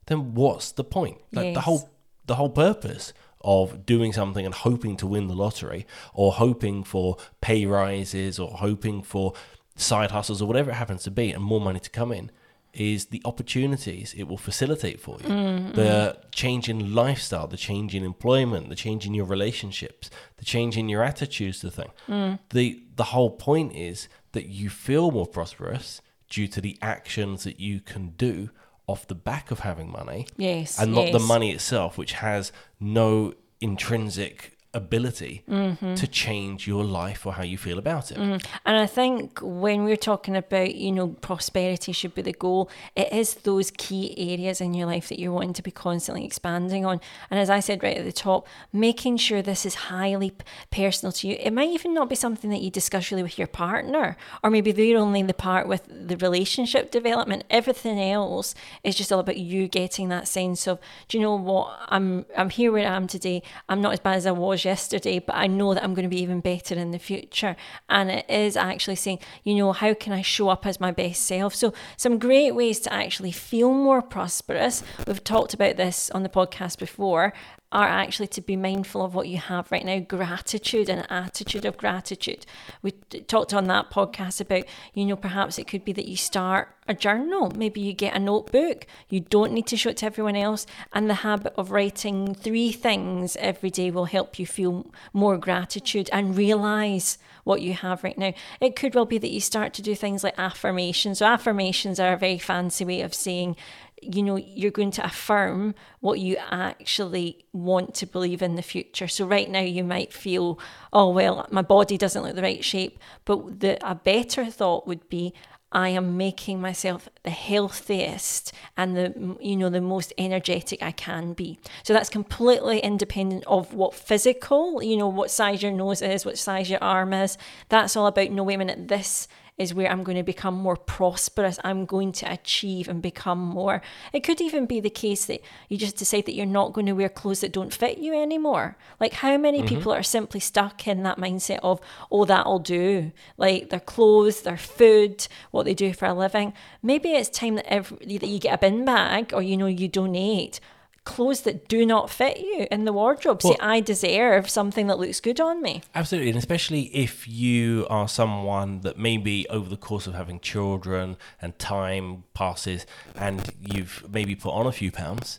then 0.07 0.35
what's 0.35 0.73
the 0.73 0.85
point? 0.85 1.19
Like 1.33 1.55
the 1.55 1.63
whole 1.63 1.91
the 2.27 2.37
whole 2.37 2.51
purpose 2.51 3.13
of 3.41 3.85
doing 3.85 4.13
something 4.13 4.47
and 4.47 4.55
hoping 4.55 4.97
to 4.99 5.07
win 5.07 5.27
the 5.27 5.35
lottery, 5.35 5.87
or 6.15 6.33
hoping 6.33 6.85
for 6.85 7.17
pay 7.41 7.67
rises, 7.67 8.39
or 8.39 8.51
hoping 8.59 9.03
for 9.03 9.33
side 9.75 10.11
hustles, 10.13 10.41
or 10.41 10.47
whatever 10.47 10.71
it 10.71 10.75
happens 10.75 11.03
to 11.05 11.11
be, 11.11 11.33
and 11.33 11.43
more 11.43 11.61
money 11.61 11.81
to 11.81 11.91
come 11.91 12.13
in, 12.13 12.31
is 12.75 13.07
the 13.07 13.21
opportunities 13.25 14.15
it 14.17 14.25
will 14.25 14.39
facilitate 14.39 15.01
for 15.01 15.19
you. 15.21 15.29
Mm, 15.29 15.75
the 15.75 15.83
mm. 16.19 16.33
change 16.33 16.69
in 16.69 16.95
lifestyle, 16.95 17.47
the 17.47 17.57
change 17.57 17.95
in 17.95 18.03
employment, 18.03 18.69
the 18.69 18.75
change 18.75 19.07
in 19.07 19.15
your 19.15 19.27
relationships, 19.27 20.11
the 20.39 20.45
change 20.45 20.77
in 20.77 20.89
your 20.89 21.03
attitudes 21.03 21.61
to 21.61 21.71
thing. 21.71 21.91
Mm. 22.09 22.39
The 22.51 22.83
the 22.97 23.05
whole 23.05 23.31
point 23.31 23.75
is 23.75 24.09
that 24.33 24.47
you 24.47 24.71
feel 24.71 25.11
more 25.11 25.27
prosperous 25.27 26.01
due 26.29 26.49
to 26.49 26.61
the 26.61 26.79
actions 26.81 27.45
that 27.45 27.61
you 27.61 27.81
can 27.81 28.11
do 28.17 28.51
off 28.87 29.07
the 29.07 29.15
back 29.15 29.51
of 29.51 29.61
having 29.61 29.91
money 29.91 30.27
Yes. 30.37 30.79
and 30.79 30.95
not 30.95 31.13
the 31.13 31.19
money 31.19 31.53
itself, 31.53 31.97
which 31.99 32.13
has 32.15 32.53
no 32.81 33.35
intrinsic 33.61 34.52
ability 34.75 35.43
Mm-hmm. 35.49 35.95
to 35.95 36.07
change 36.07 36.67
your 36.67 36.85
life 36.85 37.27
or 37.27 37.33
how 37.35 37.43
you 37.43 37.59
feel 37.59 37.79
about 37.79 38.11
it. 38.11 38.19
And 38.19 38.43
I 38.65 38.87
think 38.87 39.39
when 39.41 39.85
we're 39.85 39.97
talking 39.97 40.37
about, 40.37 40.75
you 40.75 40.93
know, 40.93 41.09
prosperity 41.21 41.93
should 41.93 42.15
be 42.15 42.23
the 42.23 42.33
goal, 42.33 42.71
it 42.97 43.13
is 43.13 43.35
those 43.35 43.71
key 43.71 44.15
areas 44.33 44.61
in 44.61 44.75
your 44.75 44.87
life 44.87 45.09
that 45.09 45.19
you're 45.19 45.33
wanting 45.33 45.53
to 45.55 45.63
be 45.63 45.71
constantly 45.71 46.25
expanding 46.25 46.85
on. 46.87 47.01
And 47.31 47.39
as 47.39 47.51
I 47.51 47.61
said 47.61 47.83
right 47.83 47.97
at 47.97 48.05
the 48.05 48.13
top, 48.13 48.47
making 48.73 49.19
sure 49.19 49.43
this 49.43 49.67
is 49.67 49.75
highly 49.75 50.33
personal 50.71 51.13
to 51.13 51.29
you. 51.29 51.37
It 51.39 51.53
might 51.53 51.69
even 51.71 51.93
not 51.95 52.09
be 52.09 52.15
something 52.17 52.51
that 52.51 52.61
you 52.61 52.71
discuss 52.71 53.11
really 53.11 53.23
with 53.23 53.39
your 53.39 53.49
partner, 53.49 54.17
or 54.43 54.51
maybe 54.51 54.73
they're 54.73 54.99
only 54.99 55.23
the 55.23 55.35
part 55.35 55.69
with 55.69 55.87
the 55.89 56.17
relationship 56.17 56.91
development. 56.91 57.45
Everything 57.51 58.01
else 58.01 58.55
is 58.83 58.95
just 58.95 59.13
all 59.13 59.21
about 59.21 59.37
you 59.37 59.69
getting 59.69 60.09
that 60.09 60.29
sense 60.29 60.67
of, 60.67 60.79
do 61.09 61.19
you 61.19 61.23
know 61.23 61.37
what? 61.37 61.79
I'm 61.89 62.25
I'm 62.37 62.51
here 62.51 62.73
where 62.73 62.89
I 62.89 62.97
am 62.97 63.07
today. 63.07 63.43
I'm 63.69 63.81
not 63.81 63.93
as 63.93 64.01
bad 64.01 64.17
as 64.17 64.27
I 64.27 64.33
was 64.33 64.62
yesterday, 64.65 65.19
but 65.19 65.35
I 65.35 65.47
know 65.47 65.75
that 65.75 65.83
I'm 65.83 65.95
going 65.95 66.09
to 66.09 66.15
be 66.15 66.23
even 66.23 66.41
better 66.41 66.75
in 66.75 66.91
the 66.91 66.99
future. 66.99 67.57
And 67.89 68.11
it 68.11 68.29
is 68.29 68.57
actually 68.57 68.97
saying, 68.97 69.19
you 69.45 69.55
know, 69.55 69.73
how 69.73 69.95
can 69.95 70.13
I 70.13 70.23
show 70.23 70.49
up 70.49 70.67
as 70.67 70.81
my 70.81 70.91
best 70.91 71.25
self? 71.25 71.55
So, 71.55 71.73
some 71.97 72.19
great 72.19 72.55
ways 72.55 72.81
to 72.81 72.93
actually 72.93 73.33
feel 73.33 73.73
more 73.73 74.03
prosperous. 74.03 74.83
We've 75.07 75.23
talked 75.23 75.55
about 75.55 75.77
this 75.77 76.11
on 76.11 76.23
the 76.23 76.29
podcast 76.29 76.79
before. 76.79 77.33
Are 77.73 77.89
actually 77.89 78.29
to 78.29 78.41
be 78.41 78.55
mindful 78.55 79.03
of 79.03 79.15
what 79.15 79.29
you 79.29 79.39
have 79.39 79.73
right 79.73 79.85
now. 79.85 79.99
Gratitude 79.99 80.89
and 80.89 81.11
attitude 81.11 81.65
of 81.65 81.77
gratitude. 81.77 82.47
We 82.83 82.93
talked 83.27 83.55
on 83.55 83.65
that 83.65 83.91
podcast 83.91 84.41
about 84.41 84.65
you 84.95 85.07
know 85.07 85.17
perhaps 85.17 85.59
it 85.59 85.67
could 85.67 85.85
be 85.85 85.93
that 85.95 86.07
you 86.07 86.17
start 86.17 86.69
a 86.87 86.95
journal. 86.95 87.51
Maybe 87.57 87.81
you 87.81 87.93
get 87.93 88.15
a 88.15 88.19
notebook. 88.19 88.87
You 89.09 89.21
don't 89.21 89.53
need 89.53 89.67
to 89.69 89.77
show 89.77 89.91
it 89.91 89.97
to 89.99 90.07
everyone 90.07 90.37
else. 90.37 90.67
And 90.93 91.09
the 91.09 91.15
habit 91.15 91.55
of 91.57 91.71
writing 91.71 92.35
three 92.35 92.73
things 92.73 93.37
every 93.37 93.71
day 93.71 93.91
will 93.91 94.07
help 94.07 94.39
you 94.39 94.47
feel 94.47 94.87
more 95.13 95.39
gratitude 95.39 96.11
and 96.13 96.37
realize 96.37 97.19
what 97.45 97.63
you 97.63 97.73
have 97.75 98.05
right 98.05 98.19
now. 98.19 98.35
It 98.61 98.77
could 98.77 98.95
well 98.95 99.05
be 99.05 99.19
that 99.19 99.31
you 99.31 99.41
start 99.41 99.73
to 99.75 99.83
do 99.83 99.95
things 99.95 100.23
like 100.23 100.39
affirmations. 100.39 101.19
So 101.19 101.27
affirmations 101.27 101.99
are 101.99 102.13
a 102.13 102.19
very 102.19 102.39
fancy 102.39 102.85
way 102.85 103.01
of 103.01 103.15
saying 103.15 103.57
you 104.03 104.23
know 104.23 104.37
you're 104.37 104.71
going 104.71 104.91
to 104.91 105.05
affirm 105.05 105.75
what 106.01 106.19
you 106.19 106.37
actually 106.51 107.45
want 107.53 107.95
to 107.95 108.07
believe 108.07 108.43
in 108.43 108.57
the 108.57 108.63
future 108.63 109.09
so 109.09 109.25
right 109.25 109.51
now 109.51 109.61
you 109.61 109.85
might 109.85 110.13
feel 110.13 110.59
oh 110.93 111.09
well 111.09 111.47
my 111.51 111.63
body 111.63 111.97
doesn't 111.97 112.23
look 112.23 112.35
the 112.35 112.43
right 112.43 112.65
shape 112.65 112.99
but 113.25 113.61
the 113.61 113.79
a 113.89 113.95
better 113.95 114.47
thought 114.47 114.87
would 114.87 115.09
be 115.09 115.33
I 115.75 115.89
am 115.89 116.17
making 116.17 116.61
myself 116.61 117.09
the 117.23 117.31
healthiest 117.31 118.53
and 118.77 118.97
the 118.97 119.37
you 119.41 119.57
know 119.57 119.71
the 119.71 119.81
most 119.81 120.13
energetic 120.19 120.83
I 120.83 120.93
can 120.93 121.33
be. 121.33 121.59
So 121.83 121.93
that's 121.93 122.11
completely 122.11 122.79
independent 122.81 123.45
of 123.47 123.73
what 123.73 123.95
physical, 123.95 124.83
you 124.83 124.97
know, 124.97 125.09
what 125.09 125.31
size 125.31 125.63
your 125.63 125.73
nose 125.73 126.03
is, 126.03 126.27
what 126.27 126.39
size 126.39 126.69
your 126.69 126.83
arm 126.83 127.15
is. 127.15 127.39
That's 127.71 127.97
all 127.97 128.07
about 128.07 128.31
no 128.31 128.43
wait 128.43 128.57
a 128.57 128.59
minute, 128.59 128.89
this 128.89 129.29
is 129.63 129.73
where 129.73 129.91
I'm 129.91 130.03
going 130.03 130.19
to 130.19 130.23
become 130.23 130.55
more 130.55 130.77
prosperous. 130.77 131.59
I'm 131.65 131.87
going 131.87 132.13
to 132.13 132.31
achieve 132.31 132.89
and 132.89 133.01
become 133.01 133.39
more. 133.39 133.81
It 134.13 134.21
could 134.21 134.41
even 134.41 134.67
be 134.67 134.81
the 134.81 134.91
case 134.91 135.25
that 135.27 135.41
you 135.69 135.79
just 135.79 135.97
decide 135.97 136.27
that 136.27 136.35
you're 136.35 136.45
not 136.45 136.73
going 136.73 136.87
to 136.87 136.93
wear 136.93 137.09
clothes 137.09 137.41
that 137.41 137.53
don't 137.53 137.73
fit 137.73 137.99
you 137.99 138.13
anymore. 138.21 138.77
Like, 139.01 139.15
how 139.15 139.39
many 139.39 139.59
mm-hmm. 139.59 139.69
people 139.69 139.93
are 139.93 140.03
simply 140.03 140.41
stuck 140.41 140.87
in 140.87 141.03
that 141.05 141.19
mindset 141.19 141.61
of, 141.63 141.81
oh, 142.11 142.25
that'll 142.25 142.59
do? 142.59 143.13
Like, 143.39 143.71
their 143.71 143.81
clothes, 143.81 144.43
their 144.43 144.59
food, 144.59 145.27
what 145.51 145.65
they 145.65 145.75
do 145.75 145.95
for 145.95 146.07
a 146.07 146.15
living. 146.15 146.53
Maybe 146.83 147.13
it's 147.13 147.31
time 147.31 147.55
that, 147.55 147.73
every, 147.73 148.19
that 148.19 148.29
you 148.29 148.39
get 148.39 148.55
a 148.55 148.59
bin 148.59 148.85
bag 148.85 149.33
or, 149.33 149.43
you 149.43 149.57
know, 149.57 149.67
you 149.67 149.89
donate 149.89 150.61
clothes 151.05 151.43
that 151.43 151.69
do 151.69 151.85
not 151.85 152.11
fit 152.11 152.39
you 152.39 152.67
in 152.71 152.85
the 152.85 152.93
wardrobe. 152.93 153.41
Well, 153.43 153.55
See, 153.55 153.61
I 153.61 153.81
deserve 153.81 154.49
something 154.49 154.87
that 154.87 154.99
looks 154.99 155.21
good 155.21 155.41
on 155.41 155.61
me. 155.61 155.83
Absolutely. 155.95 156.31
And 156.31 156.39
especially 156.39 156.83
if 156.95 157.27
you 157.27 157.87
are 157.91 158.09
someone 158.09 158.81
that 158.81 158.99
maybe 158.99 159.49
over 159.49 159.69
the 159.69 159.77
course 159.77 160.07
of 160.07 160.15
having 160.15 160.39
children 160.41 161.17
and 161.41 161.59
time 161.59 162.25
passes 162.35 162.87
and 163.17 163.51
you've 163.61 164.05
maybe 164.13 164.35
put 164.35 164.53
on 164.53 164.67
a 164.67 164.73
few 164.73 164.91
pounds. 164.93 165.39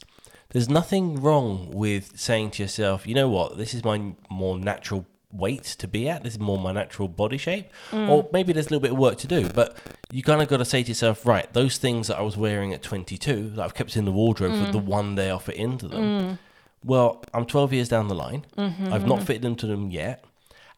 There's 0.50 0.70
nothing 0.70 1.20
wrong 1.20 1.72
with 1.72 2.20
saying 2.20 2.52
to 2.52 2.64
yourself, 2.64 3.08
you 3.08 3.16
know 3.16 3.28
what, 3.28 3.58
this 3.58 3.74
is 3.74 3.84
my 3.84 4.14
more 4.30 4.60
natural 4.60 5.08
weight 5.34 5.64
to 5.64 5.88
be 5.88 6.08
at. 6.08 6.24
This 6.24 6.34
is 6.34 6.40
more 6.40 6.58
my 6.58 6.72
natural 6.72 7.08
body 7.08 7.38
shape. 7.38 7.70
Mm. 7.92 8.10
Or 8.10 8.30
maybe 8.32 8.54
there's 8.54 8.68
a 8.68 8.70
little 8.70 8.82
bit 8.82 8.92
of 8.92 8.98
work 8.98 9.18
to 9.20 9.28
do, 9.28 9.50
but 9.50 9.76
you 10.12 10.24
kind 10.24 10.42
of 10.42 10.48
got 10.48 10.58
to 10.58 10.66
say 10.66 10.84
to 10.84 10.90
yourself, 10.90 11.26
right, 11.26 11.52
those 11.54 11.78
things 11.78 12.08
that 12.08 12.18
I 12.18 12.22
was 12.22 12.38
wearing 12.38 12.74
at 12.74 12.82
22 12.82 13.52
that 13.52 13.62
I've 13.62 13.74
kept 13.74 13.98
in 13.98 14.06
the 14.06 14.12
wardrobe 14.12 14.54
mm. 14.54 14.66
for 14.66 14.72
the 14.72 14.78
one 14.78 15.16
day 15.16 15.32
I 15.32 15.38
fit 15.40 15.56
into 15.56 15.88
them. 15.88 16.02
Mm. 16.02 16.38
Well, 16.86 17.24
I'm 17.34 17.46
12 17.46 17.74
years 17.74 17.90
down 17.90 18.08
the 18.08 18.16
line. 18.16 18.46
Mm-hmm, 18.58 18.94
I've 18.94 19.08
not 19.08 19.24
fitted 19.24 19.46
into 19.46 19.68
them 19.68 19.90
yet. 19.90 20.26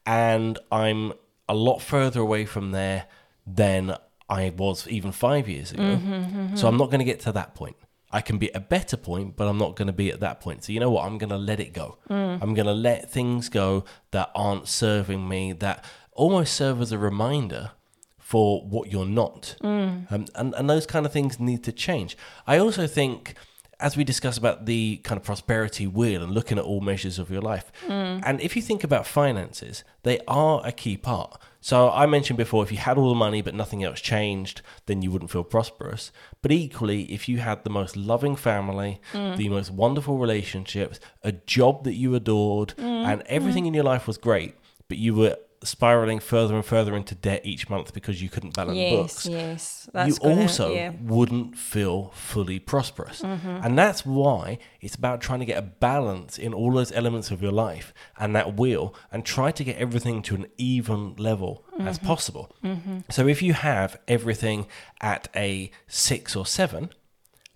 And 0.05 0.59
I'm 0.71 1.13
a 1.49 1.55
lot 1.55 1.79
further 1.79 2.21
away 2.21 2.45
from 2.45 2.71
there 2.71 3.07
than 3.47 3.97
I 4.29 4.53
was 4.55 4.87
even 4.87 5.11
five 5.11 5.49
years 5.49 5.71
ago. 5.71 5.83
Mm-hmm, 5.83 6.13
mm-hmm. 6.13 6.55
so 6.55 6.67
I'm 6.67 6.77
not 6.77 6.87
going 6.87 6.99
to 6.99 7.05
get 7.05 7.21
to 7.21 7.31
that 7.31 7.55
point. 7.55 7.75
I 8.15 8.21
can 8.21 8.37
be 8.37 8.49
at 8.49 8.55
a 8.55 8.61
better 8.61 8.95
point, 8.95 9.35
but 9.35 9.45
I'm 9.45 9.57
not 9.57 9.75
going 9.75 9.87
to 9.87 9.93
be 9.93 10.09
at 10.09 10.21
that 10.21 10.39
point. 10.39 10.63
So 10.63 10.71
you 10.71 10.79
know 10.79 10.89
what? 10.89 11.05
I'm 11.05 11.17
going 11.17 11.31
to 11.31 11.37
let 11.37 11.59
it 11.59 11.73
go. 11.73 11.97
Mm. 12.09 12.41
I'm 12.41 12.53
going 12.53 12.65
to 12.65 12.73
let 12.73 13.11
things 13.11 13.49
go 13.49 13.83
that 14.11 14.31
aren't 14.33 14.69
serving 14.69 15.27
me, 15.27 15.51
that 15.51 15.83
almost 16.13 16.53
serve 16.53 16.79
as 16.79 16.93
a 16.93 16.97
reminder 16.97 17.71
for 18.17 18.61
what 18.61 18.89
you're 18.89 19.05
not. 19.05 19.57
Mm. 19.61 20.09
Um, 20.09 20.25
and, 20.33 20.53
and 20.55 20.69
those 20.69 20.85
kind 20.85 21.05
of 21.05 21.11
things 21.11 21.41
need 21.41 21.61
to 21.65 21.73
change. 21.73 22.15
I 22.47 22.57
also 22.57 22.87
think 22.87 23.35
as 23.81 23.97
we 23.97 24.05
discuss 24.05 24.37
about 24.37 24.65
the 24.65 25.01
kind 25.03 25.19
of 25.19 25.25
prosperity 25.25 25.85
wheel 25.85 26.23
and 26.23 26.31
looking 26.31 26.57
at 26.57 26.63
all 26.63 26.79
measures 26.79 27.19
of 27.19 27.29
your 27.29 27.41
life, 27.41 27.69
mm. 27.85 28.23
and 28.25 28.39
if 28.39 28.55
you 28.55 28.61
think 28.61 28.85
about 28.85 29.05
finances, 29.05 29.83
they 30.03 30.19
are 30.25 30.61
a 30.65 30.71
key 30.71 30.95
part. 30.95 31.37
So 31.65 31.89
I 31.89 32.05
mentioned 32.05 32.37
before, 32.37 32.61
if 32.61 32.71
you 32.71 32.77
had 32.77 32.95
all 32.95 33.09
the 33.09 33.15
money 33.15 33.41
but 33.41 33.55
nothing 33.55 33.83
else 33.83 33.99
changed, 33.99 34.61
then 34.85 35.01
you 35.01 35.09
wouldn't 35.09 35.31
feel 35.31 35.43
prosperous. 35.43 36.11
But 36.43 36.51
equally, 36.51 37.11
if 37.11 37.27
you 37.27 37.39
had 37.39 37.63
the 37.63 37.71
most 37.71 37.97
loving 37.97 38.35
family, 38.35 39.01
mm. 39.13 39.35
the 39.35 39.49
most 39.49 39.71
wonderful 39.71 40.19
relationships, 40.19 40.99
a 41.23 41.31
job 41.31 41.83
that 41.85 41.95
you 41.95 42.13
adored, 42.13 42.75
mm. 42.77 42.83
and 42.83 43.23
everything 43.25 43.63
mm. 43.63 43.69
in 43.69 43.73
your 43.73 43.83
life 43.83 44.05
was 44.05 44.19
great, 44.19 44.53
but 44.87 44.99
you 44.99 45.15
were 45.15 45.37
spiraling 45.65 46.19
further 46.19 46.55
and 46.55 46.65
further 46.65 46.95
into 46.95 47.15
debt 47.15 47.41
each 47.43 47.69
month 47.69 47.93
because 47.93 48.21
you 48.21 48.29
couldn't 48.29 48.53
balance 48.55 48.77
yes, 48.77 48.91
books. 48.91 49.25
Yes, 49.25 49.89
yes. 49.93 50.07
You 50.07 50.29
also 50.29 50.73
yeah. 50.73 50.93
wouldn't 51.01 51.57
feel 51.57 52.11
fully 52.15 52.59
prosperous. 52.59 53.21
Mm-hmm. 53.21 53.47
And 53.63 53.77
that's 53.77 54.05
why 54.05 54.59
it's 54.81 54.95
about 54.95 55.21
trying 55.21 55.39
to 55.39 55.45
get 55.45 55.57
a 55.57 55.63
balance 55.63 56.37
in 56.37 56.53
all 56.53 56.71
those 56.71 56.91
elements 56.91 57.31
of 57.31 57.41
your 57.41 57.51
life 57.51 57.93
and 58.17 58.35
that 58.35 58.57
wheel 58.57 58.95
and 59.11 59.25
try 59.25 59.51
to 59.51 59.63
get 59.63 59.77
everything 59.77 60.21
to 60.23 60.35
an 60.35 60.45
even 60.57 61.15
level 61.17 61.65
mm-hmm. 61.73 61.87
as 61.87 61.99
possible. 61.99 62.55
Mm-hmm. 62.63 62.99
So 63.09 63.27
if 63.27 63.41
you 63.41 63.53
have 63.53 63.99
everything 64.07 64.67
at 65.01 65.27
a 65.35 65.71
six 65.87 66.35
or 66.35 66.45
seven, 66.45 66.89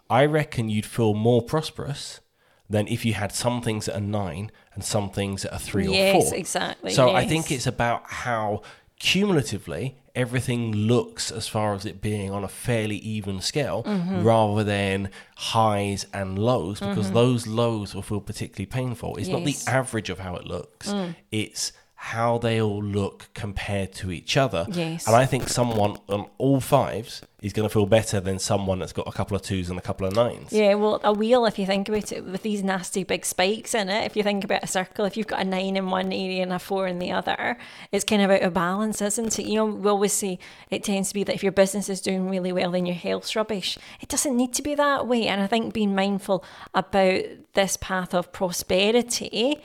I 0.10 0.26
reckon 0.26 0.70
you'd 0.70 0.86
feel 0.86 1.14
more 1.14 1.42
prosperous 1.42 2.20
than 2.70 2.88
if 2.88 3.04
you 3.04 3.14
had 3.14 3.32
some 3.32 3.62
things 3.62 3.88
at 3.88 3.96
a 3.96 4.00
nine 4.00 4.52
and 4.80 4.86
some 4.86 5.10
things 5.10 5.44
at 5.44 5.54
a 5.54 5.60
three 5.60 5.90
yes, 5.90 6.16
or 6.16 6.22
four. 6.22 6.24
Yes, 6.24 6.32
exactly. 6.32 6.92
So 6.94 7.08
yes. 7.08 7.16
I 7.16 7.28
think 7.28 7.52
it's 7.52 7.68
about 7.68 8.04
how 8.06 8.62
cumulatively 8.98 9.98
everything 10.16 10.72
looks 10.74 11.32
as 11.32 11.50
far 11.50 11.74
as 11.74 11.86
it 11.86 12.02
being 12.02 12.32
on 12.32 12.46
a 12.46 12.48
fairly 12.48 12.96
even 12.98 13.42
scale 13.42 13.84
mm-hmm. 13.84 14.24
rather 14.24 14.64
than 14.64 15.10
highs 15.36 16.06
and 16.14 16.40
lows 16.40 16.80
because 16.80 17.08
mm-hmm. 17.08 17.16
those 17.16 17.46
lows 17.46 17.94
will 17.94 18.02
feel 18.02 18.22
particularly 18.22 18.66
painful. 18.66 19.18
It's 19.18 19.28
yes. 19.28 19.38
not 19.38 19.46
the 19.46 19.58
average 19.70 20.10
of 20.10 20.20
how 20.20 20.36
it 20.38 20.46
looks. 20.46 20.94
Mm. 20.94 21.16
It's 21.30 21.74
how 22.02 22.38
they 22.38 22.62
all 22.62 22.82
look 22.82 23.28
compared 23.34 23.92
to 23.92 24.10
each 24.10 24.38
other. 24.38 24.66
Yes. 24.70 25.06
And 25.06 25.18
I 25.18 25.26
think 25.26 25.50
someone 25.50 25.98
on 26.08 26.30
all 26.38 26.62
fives 26.62 27.22
is 27.42 27.52
going 27.52 27.68
to 27.68 27.72
feel 27.72 27.86
better 27.86 28.22
than 28.22 28.40
someone 28.40 28.80
that's 28.80 28.94
got 28.94 29.06
a 29.06 29.12
couple 29.12 29.36
of 29.36 29.42
twos 29.42 29.70
and 29.70 29.78
a 29.78 29.82
couple 29.82 30.08
of 30.08 30.16
nines. 30.16 30.54
Yeah, 30.54 30.76
well, 30.76 31.02
a 31.04 31.12
wheel, 31.12 31.46
if 31.46 31.60
you 31.60 31.66
think 31.66 31.90
about 31.90 32.14
it, 32.14 32.24
with 32.24 32.42
these 32.42 32.64
nasty 32.64 33.04
big 33.04 33.26
spikes 33.26 33.76
in 33.76 33.90
it, 33.90 34.06
if 34.06 34.16
you 34.16 34.24
think 34.24 34.46
about 34.46 34.64
a 34.64 34.68
circle, 34.68 35.04
if 35.04 35.18
you've 35.18 35.28
got 35.28 35.42
a 35.42 35.44
nine 35.44 35.76
in 35.76 35.90
one 35.90 36.14
area 36.14 36.42
and 36.42 36.54
a 36.54 36.58
four 36.58 36.88
in 36.88 37.00
the 37.00 37.12
other, 37.12 37.58
it's 37.92 38.06
kind 38.06 38.22
of 38.22 38.32
out 38.32 38.44
of 38.44 38.54
balance, 38.54 39.02
isn't 39.02 39.38
it? 39.38 39.46
You 39.46 39.56
know, 39.56 39.66
we 39.66 39.90
always 39.90 40.14
say 40.14 40.40
it 40.70 40.86
tends 40.86 41.10
to 41.10 41.14
be 41.14 41.26
that 41.26 41.36
if 41.36 41.44
your 41.44 41.52
business 41.52 41.90
is 41.90 42.00
doing 42.00 42.30
really 42.30 42.54
well, 42.54 42.72
then 42.72 42.86
your 42.86 42.96
health's 42.96 43.36
rubbish. 43.36 43.78
It 44.00 44.08
doesn't 44.08 44.38
need 44.38 44.54
to 44.54 44.62
be 44.62 44.74
that 44.76 45.06
way. 45.06 45.28
And 45.28 45.42
I 45.42 45.48
think 45.48 45.74
being 45.74 45.94
mindful 45.94 46.46
about 46.74 47.24
this 47.56 47.76
path 47.76 48.14
of 48.14 48.32
prosperity 48.32 49.62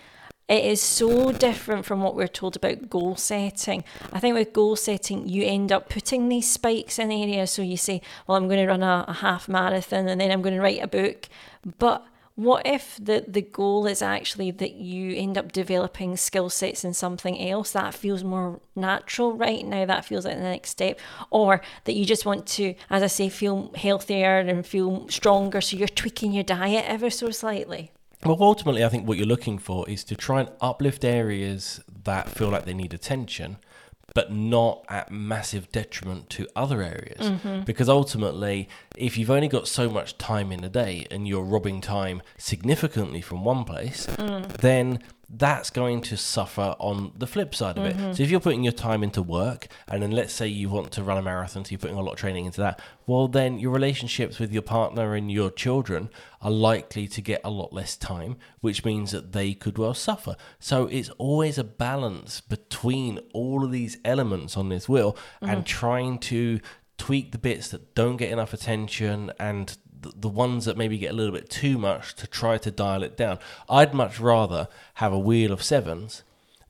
it 0.49 0.65
is 0.65 0.81
so 0.81 1.33
different 1.33 1.87
from 1.87 2.03
what 2.03 2.15
we're 2.15 2.29
told 2.29 2.57
about 2.57 2.91
goal 2.91 3.17
setting. 3.17 3.83
I 4.13 4.21
think 4.21 4.35
with 4.35 4.53
goal 4.53 4.77
setting, 4.77 5.29
you 5.29 5.45
end 5.45 5.73
up 5.73 5.89
putting 5.89 6.29
these 6.29 6.51
spikes 6.51 6.99
in 6.99 7.11
areas. 7.11 7.51
So 7.51 7.63
you 7.63 7.77
say, 7.77 8.03
well, 8.27 8.37
I'm 8.37 8.47
going 8.47 8.61
to 8.61 8.67
run 8.67 8.83
a, 8.83 9.05
a 9.09 9.13
half 9.15 9.49
marathon 9.49 10.09
and 10.09 10.21
then 10.21 10.31
I'm 10.31 10.43
going 10.43 10.55
to 10.55 10.61
write 10.61 10.83
a 10.83 10.87
book. 10.87 11.29
But 11.79 12.07
what 12.37 12.67
if 12.67 12.99
the, 13.01 13.25
the 13.27 13.41
goal 13.41 13.87
is 13.87 14.03
actually 14.03 14.51
that 14.51 14.75
you 14.75 15.17
end 15.17 15.39
up 15.39 15.53
developing 15.53 16.17
skill 16.17 16.51
sets 16.51 16.85
in 16.85 16.93
something 16.93 17.41
else 17.49 17.71
that 17.73 17.95
feels 17.95 18.25
more 18.25 18.61
natural 18.75 19.37
right 19.37 19.65
now 19.65 19.87
that 19.87 20.05
feels 20.05 20.25
like 20.25 20.37
the 20.37 20.43
next 20.43 20.71
step 20.71 20.99
or 21.31 21.61
that 21.85 21.95
you 21.95 22.05
just 22.05 22.27
want 22.27 22.45
to 22.45 22.75
as 22.91 23.05
i 23.05 23.07
say 23.07 23.29
feel 23.29 23.71
healthier 23.77 24.39
and 24.39 24.67
feel 24.67 25.09
stronger 25.09 25.61
so 25.61 25.77
you're 25.77 25.87
tweaking 25.87 26.33
your 26.33 26.43
diet 26.43 26.85
ever 26.89 27.09
so 27.09 27.31
slightly 27.31 27.93
well, 28.25 28.37
ultimately, 28.41 28.85
I 28.85 28.89
think 28.89 29.07
what 29.07 29.19
you're 29.19 29.27
looking 29.27 29.59
for 29.59 29.89
is 29.89 30.05
to 30.05 30.17
try 30.17 30.41
and 30.41 30.51
uplift 30.61 31.05
areas 31.05 31.81
that 32.05 32.29
feel 32.29 32.49
like 32.49 32.65
they 32.65 32.75
need 32.75 32.95
attention, 32.95 33.59
but 34.15 34.33
not 34.33 34.85
at 34.89 35.11
massive 35.11 35.71
detriment 35.73 36.31
to 36.31 36.47
other 36.55 36.83
areas. 36.83 37.31
Mm-hmm. 37.31 37.63
Because 37.63 37.89
ultimately, 37.89 38.69
if 38.97 39.17
you've 39.19 39.31
only 39.31 39.49
got 39.49 39.67
so 39.69 39.89
much 39.89 40.19
time 40.19 40.53
in 40.53 40.63
a 40.63 40.69
day 40.69 41.07
and 41.11 41.27
you're 41.27 41.43
robbing 41.43 41.81
time 41.81 42.23
significantly 42.39 43.21
from 43.21 43.45
one 43.45 43.65
place, 43.65 44.07
mm. 44.07 44.47
then 44.59 45.01
that's 45.39 45.71
going 45.71 46.01
to 46.03 46.17
suffer 46.17 46.75
on 46.79 47.13
the 47.17 47.27
flip 47.27 47.55
side 47.55 47.79
of 47.79 47.85
mm-hmm. 47.85 48.05
it. 48.05 48.17
So 48.17 48.23
if 48.23 48.31
you're 48.31 48.41
putting 48.41 48.63
your 48.63 48.73
time 48.73 49.03
into 49.03 49.23
work, 49.23 49.69
and 49.89 50.03
then 50.03 50.11
let's 50.11 50.33
say 50.33 50.47
you 50.47 50.69
want 50.69 50.93
to 50.93 51.03
run 51.03 51.19
a 51.19 51.23
marathon, 51.23 51.65
so 51.65 51.71
you're 51.71 51.79
putting 51.79 51.97
a 51.97 52.03
lot 52.03 52.13
of 52.13 52.19
training 52.19 52.47
into 52.47 52.61
that, 52.61 52.81
well, 53.07 53.29
then 53.29 53.59
your 53.59 53.71
relationships 53.73 54.39
with 54.39 54.53
your 54.53 54.63
partner 54.63 55.15
and 55.15 55.31
your 55.31 55.51
children 55.51 56.11
are 56.41 56.51
likely 56.51 57.07
to 57.09 57.21
get 57.21 57.41
a 57.45 57.51
lot 57.51 57.73
less 57.73 57.97
time, 57.97 58.37
which 58.61 58.85
means 58.85 59.11
that 59.13 59.33
they 59.33 59.55
could 59.55 59.79
well 59.79 59.95
suffer. 59.95 60.37
So 60.59 60.87
it's 60.87 61.11
always 61.11 61.59
a 61.59 61.65
balance 61.65 62.41
between 62.41 63.19
all 63.33 63.65
of 63.65 63.73
these 63.73 63.99
elements 64.05 64.57
on 64.57 64.69
this 64.69 64.89
wheel 64.89 65.13
mm-hmm. 65.13 65.47
and 65.51 65.67
trying 65.67 66.19
to 66.21 66.61
tweak 66.97 67.33
the 67.33 67.39
bits 67.39 67.69
that 67.69 67.95
don't 67.95 68.17
get 68.17 68.31
enough 68.31 68.55
attention 68.55 69.33
and 69.39 69.77
the 70.15 70.29
ones 70.29 70.65
that 70.65 70.77
maybe 70.77 70.99
get 70.99 71.13
a 71.13 71.15
little 71.15 71.33
bit 71.33 71.49
too 71.51 71.79
much 71.79 72.15
to 72.17 72.27
try 72.27 72.59
to 72.59 72.71
dial 72.71 73.03
it 73.03 73.17
down. 73.17 73.39
I'd 73.69 73.95
much 73.95 74.21
rather 74.21 74.69
have 74.95 75.13
a 75.13 75.19
wheel 75.19 75.53
of 75.53 75.63
sevens 75.63 76.23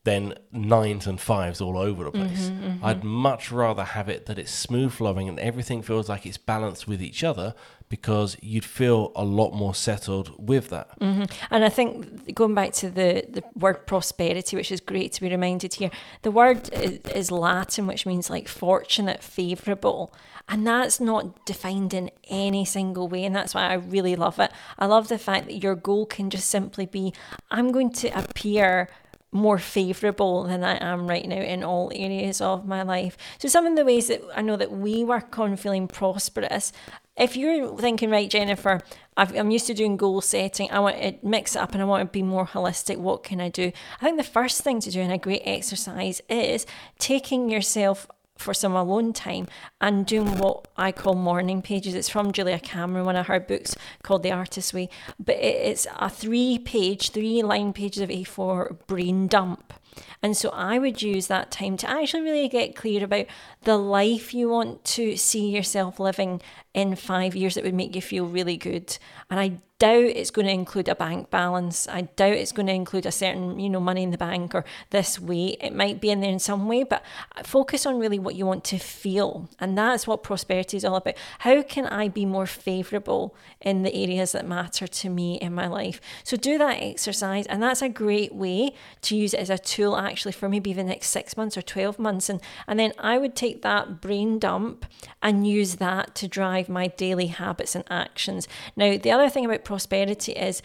than 0.05 0.35
nines 0.51 1.07
and 1.07 1.19
fives 1.19 1.59
all 1.59 1.77
over 1.77 2.05
the 2.05 2.11
place. 2.11 2.49
Mm-hmm, 2.49 2.65
mm-hmm. 2.65 2.85
I'd 2.85 3.03
much 3.03 3.51
rather 3.51 3.83
have 3.83 4.07
it 4.07 4.27
that 4.27 4.37
it's 4.37 4.51
smooth 4.51 4.93
flowing 4.93 5.27
and 5.27 5.39
everything 5.39 5.81
feels 5.81 6.07
like 6.07 6.27
it's 6.27 6.37
balanced 6.37 6.87
with 6.87 7.01
each 7.01 7.23
other 7.23 7.55
because 7.89 8.37
you'd 8.41 8.65
feel 8.65 9.11
a 9.15 9.23
lot 9.23 9.53
more 9.53 9.73
settled 9.73 10.31
with 10.37 10.69
that. 10.69 10.99
Mm-hmm. 10.99 11.23
And 11.49 11.63
I 11.63 11.69
think 11.69 12.35
going 12.35 12.53
back 12.53 12.73
to 12.73 12.89
the, 12.89 13.25
the 13.29 13.43
word 13.55 13.87
prosperity, 13.87 14.55
which 14.55 14.71
is 14.71 14.79
great 14.79 15.13
to 15.13 15.21
be 15.21 15.29
reminded 15.29 15.73
here, 15.75 15.91
the 16.21 16.31
word 16.31 16.71
is, 16.73 16.99
is 17.13 17.31
Latin, 17.31 17.87
which 17.87 18.05
means 18.05 18.29
like 18.29 18.47
fortunate, 18.47 19.23
favourable. 19.23 20.13
And 20.47 20.67
that's 20.67 20.99
not 20.99 21.45
defined 21.45 21.95
in 21.95 22.11
any 22.27 22.65
single 22.65 23.07
way. 23.07 23.23
And 23.25 23.35
that's 23.35 23.55
why 23.55 23.67
I 23.69 23.73
really 23.73 24.15
love 24.15 24.39
it. 24.39 24.51
I 24.77 24.85
love 24.85 25.07
the 25.07 25.17
fact 25.17 25.47
that 25.47 25.63
your 25.63 25.75
goal 25.75 26.05
can 26.05 26.29
just 26.29 26.47
simply 26.47 26.85
be 26.85 27.13
I'm 27.49 27.71
going 27.71 27.91
to 27.93 28.09
appear 28.09 28.89
more 29.35 29.59
favourable 29.59 30.43
than 30.43 30.63
I 30.63 30.83
am 30.83 31.07
right 31.07 31.27
now 31.27 31.41
in 31.41 31.63
all 31.63 31.91
areas 31.93 32.39
of 32.39 32.65
my 32.65 32.81
life. 32.81 33.17
So 33.37 33.47
some 33.49 33.65
of 33.65 33.75
the 33.75 33.85
ways 33.85 34.07
that 34.07 34.23
I 34.35 34.41
know 34.41 34.55
that 34.55 34.71
we 34.71 35.03
work 35.03 35.37
on 35.37 35.57
feeling 35.57 35.87
prosperous, 35.87 36.71
if 37.17 37.35
you're 37.35 37.77
thinking, 37.77 38.09
right, 38.09 38.29
Jennifer, 38.29 38.81
i 39.17 39.23
am 39.35 39.51
used 39.51 39.67
to 39.67 39.73
doing 39.73 39.97
goal 39.97 40.21
setting, 40.21 40.69
I 40.71 40.79
want 40.79 41.01
to 41.01 41.15
mix 41.21 41.55
it 41.55 41.61
up 41.61 41.73
and 41.73 41.81
I 41.81 41.85
want 41.85 42.01
to 42.01 42.11
be 42.11 42.23
more 42.23 42.45
holistic, 42.45 42.97
what 42.97 43.23
can 43.23 43.39
I 43.39 43.49
do? 43.49 43.71
I 43.99 44.05
think 44.05 44.17
the 44.17 44.23
first 44.23 44.61
thing 44.61 44.79
to 44.81 44.91
do 44.91 45.01
in 45.01 45.11
a 45.11 45.17
great 45.17 45.43
exercise 45.45 46.21
is 46.29 46.65
taking 46.97 47.49
yourself 47.49 48.07
for 48.37 48.53
some 48.53 48.75
alone 48.75 49.13
time 49.13 49.47
and 49.79 50.05
doing 50.05 50.37
what 50.37 50.67
I 50.77 50.91
call 50.91 51.15
morning 51.15 51.61
pages. 51.61 51.93
It's 51.93 52.09
from 52.09 52.31
Julia 52.31 52.59
Cameron, 52.59 53.05
one 53.05 53.15
of 53.15 53.27
her 53.27 53.39
books 53.39 53.75
called 54.03 54.23
The 54.23 54.31
Artist's 54.31 54.73
Way. 54.73 54.89
But 55.19 55.37
it's 55.37 55.87
a 55.97 56.09
three 56.09 56.59
page, 56.59 57.11
three 57.11 57.41
line 57.41 57.73
pages 57.73 58.01
of 58.01 58.09
A4 58.09 58.85
brain 58.87 59.27
dump. 59.27 59.73
And 60.21 60.35
so 60.35 60.49
I 60.49 60.79
would 60.79 61.01
use 61.01 61.27
that 61.27 61.51
time 61.51 61.77
to 61.77 61.89
actually 61.89 62.23
really 62.23 62.49
get 62.49 62.75
clear 62.75 63.03
about 63.03 63.27
the 63.61 63.77
life 63.77 64.33
you 64.33 64.49
want 64.49 64.83
to 64.85 65.15
see 65.15 65.49
yourself 65.49 65.99
living 65.99 66.41
in 66.73 66.95
five 66.95 67.35
years 67.35 67.55
that 67.55 67.63
would 67.63 67.73
make 67.73 67.95
you 67.95 68.01
feel 68.01 68.25
really 68.25 68.57
good. 68.57 68.97
And 69.29 69.39
I 69.39 69.61
doubt 69.77 70.05
it's 70.05 70.31
going 70.31 70.45
to 70.45 70.53
include 70.53 70.87
a 70.87 70.95
bank 70.95 71.29
balance. 71.29 71.85
I 71.89 72.03
doubt 72.03 72.33
it's 72.33 72.53
going 72.53 72.67
to 72.67 72.73
include 72.73 73.05
a 73.05 73.11
certain, 73.11 73.59
you 73.59 73.69
know, 73.69 73.81
money 73.81 74.03
in 74.03 74.11
the 74.11 74.17
bank 74.17 74.55
or 74.55 74.63
this 74.91 75.19
way. 75.19 75.57
It 75.59 75.75
might 75.75 75.99
be 75.99 76.11
in 76.11 76.21
there 76.21 76.31
in 76.31 76.39
some 76.39 76.67
way, 76.67 76.83
but 76.83 77.03
uh, 77.35 77.43
focus 77.43 77.85
on 77.85 77.99
really 77.99 78.17
what 78.17 78.35
you 78.35 78.45
want 78.45 78.63
to 78.65 78.77
feel. 78.77 79.49
And 79.59 79.77
that's 79.77 80.07
what 80.07 80.23
prosperity 80.23 80.77
is 80.77 80.85
all 80.85 80.95
about. 80.95 81.15
How 81.39 81.61
can 81.61 81.87
I 81.87 82.07
be 82.07 82.25
more 82.25 82.45
favorable 82.45 83.35
in 83.59 83.83
the 83.83 83.93
areas 83.93 84.31
that 84.31 84.47
matter 84.47 84.87
to 84.87 85.09
me 85.09 85.35
in 85.39 85.53
my 85.53 85.67
life? 85.67 85.99
So 86.23 86.37
do 86.37 86.57
that 86.57 86.81
exercise. 86.81 87.45
And 87.47 87.61
that's 87.61 87.81
a 87.81 87.89
great 87.89 88.33
way 88.33 88.73
to 89.01 89.17
use 89.17 89.33
it 89.33 89.41
as 89.41 89.49
a 89.49 89.57
tool 89.57 89.97
actually 89.97 90.31
for 90.31 90.47
maybe 90.47 90.71
the 90.71 90.85
next 90.85 91.07
six 91.07 91.35
months 91.35 91.57
or 91.57 91.61
12 91.61 91.99
months. 91.99 92.29
And, 92.29 92.39
and 92.65 92.79
then 92.79 92.93
I 92.97 93.17
would 93.17 93.35
take 93.35 93.61
that 93.63 93.99
brain 93.99 94.39
dump 94.39 94.85
and 95.21 95.45
use 95.45 95.75
that 95.75 96.15
to 96.15 96.29
drive 96.29 96.69
my 96.69 96.87
daily 96.87 97.27
habits 97.27 97.75
and 97.75 97.83
actions. 97.89 98.47
Now, 98.77 98.95
the 98.95 99.11
other 99.11 99.29
thing 99.29 99.43
about 99.43 99.64
prosperity 99.65 100.31
is 100.31 100.61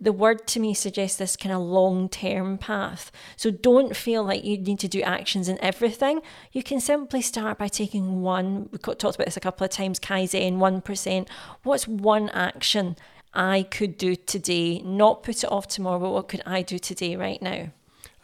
the 0.00 0.12
word 0.12 0.46
to 0.48 0.60
me 0.60 0.74
suggests 0.74 1.18
this 1.18 1.36
kind 1.36 1.54
of 1.54 1.60
long 1.60 2.08
term 2.08 2.58
path. 2.58 3.12
So 3.36 3.50
don't 3.50 3.96
feel 3.96 4.24
like 4.24 4.44
you 4.44 4.58
need 4.58 4.78
to 4.80 4.88
do 4.88 5.00
actions 5.02 5.48
in 5.48 5.58
everything. 5.62 6.20
You 6.52 6.62
can 6.62 6.80
simply 6.80 7.22
start 7.22 7.58
by 7.58 7.68
taking 7.68 8.22
one, 8.22 8.68
we 8.72 8.78
talked 8.78 9.02
about 9.02 9.26
this 9.26 9.36
a 9.36 9.40
couple 9.40 9.64
of 9.64 9.70
times 9.70 10.00
Kaizen, 10.00 10.58
1%. 10.58 11.28
What's 11.62 11.88
one 11.88 12.28
action 12.30 12.96
I 13.32 13.62
could 13.64 13.96
do 13.98 14.14
today? 14.14 14.80
Not 14.80 15.22
put 15.22 15.42
it 15.44 15.50
off 15.50 15.68
tomorrow, 15.68 15.98
but 15.98 16.10
what 16.10 16.28
could 16.28 16.42
I 16.46 16.62
do 16.62 16.78
today, 16.78 17.16
right 17.16 17.40
now? 17.40 17.68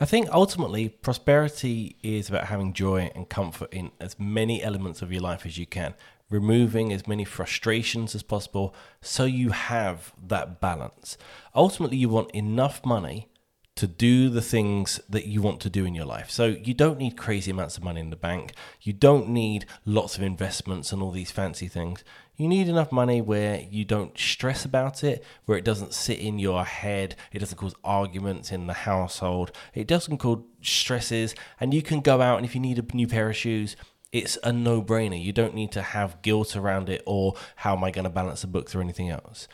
I 0.02 0.06
think 0.06 0.30
ultimately 0.32 0.88
prosperity 0.88 1.96
is 2.02 2.28
about 2.28 2.44
having 2.44 2.72
joy 2.72 3.10
and 3.14 3.28
comfort 3.28 3.72
in 3.72 3.90
as 4.00 4.18
many 4.18 4.62
elements 4.62 5.02
of 5.02 5.12
your 5.12 5.20
life 5.20 5.44
as 5.44 5.58
you 5.58 5.66
can 5.66 5.94
removing 6.30 6.92
as 6.92 7.06
many 7.06 7.24
frustrations 7.24 8.14
as 8.14 8.22
possible 8.22 8.74
so 9.02 9.24
you 9.24 9.50
have 9.50 10.12
that 10.22 10.60
balance. 10.60 11.18
Ultimately, 11.54 11.98
you 11.98 12.08
want 12.08 12.30
enough 12.30 12.84
money 12.86 13.28
to 13.76 13.86
do 13.86 14.28
the 14.28 14.42
things 14.42 15.00
that 15.08 15.26
you 15.26 15.40
want 15.40 15.58
to 15.58 15.70
do 15.70 15.86
in 15.86 15.94
your 15.94 16.04
life. 16.04 16.30
So 16.30 16.46
you 16.46 16.74
don't 16.74 16.98
need 16.98 17.16
crazy 17.16 17.50
amounts 17.50 17.78
of 17.78 17.82
money 17.82 18.00
in 18.00 18.10
the 18.10 18.16
bank. 18.16 18.52
You 18.82 18.92
don't 18.92 19.30
need 19.30 19.64
lots 19.86 20.18
of 20.18 20.22
investments 20.22 20.92
and 20.92 21.02
all 21.02 21.10
these 21.10 21.30
fancy 21.30 21.66
things. 21.66 22.04
You 22.36 22.46
need 22.46 22.68
enough 22.68 22.92
money 22.92 23.22
where 23.22 23.60
you 23.70 23.86
don't 23.86 24.18
stress 24.18 24.66
about 24.66 25.02
it, 25.02 25.24
where 25.46 25.56
it 25.56 25.64
doesn't 25.64 25.94
sit 25.94 26.18
in 26.18 26.38
your 26.38 26.64
head, 26.64 27.16
it 27.32 27.38
doesn't 27.38 27.56
cause 27.56 27.74
arguments 27.82 28.52
in 28.52 28.66
the 28.66 28.74
household, 28.74 29.50
it 29.72 29.86
doesn't 29.86 30.18
cause 30.18 30.42
stresses, 30.60 31.34
and 31.58 31.72
you 31.72 31.80
can 31.80 32.00
go 32.00 32.20
out 32.20 32.36
and 32.36 32.44
if 32.44 32.54
you 32.54 32.60
need 32.60 32.78
a 32.78 32.96
new 32.96 33.06
pair 33.06 33.30
of 33.30 33.36
shoes, 33.36 33.76
it's 34.12 34.38
a 34.42 34.52
no 34.52 34.82
brainer. 34.82 35.22
You 35.22 35.32
don't 35.32 35.54
need 35.54 35.72
to 35.72 35.82
have 35.82 36.22
guilt 36.22 36.56
around 36.56 36.88
it 36.88 37.02
or 37.06 37.34
how 37.56 37.76
am 37.76 37.84
I 37.84 37.90
going 37.90 38.04
to 38.04 38.10
balance 38.10 38.40
the 38.42 38.48
books 38.48 38.74
or 38.74 38.80
anything 38.80 39.08
else. 39.08 39.46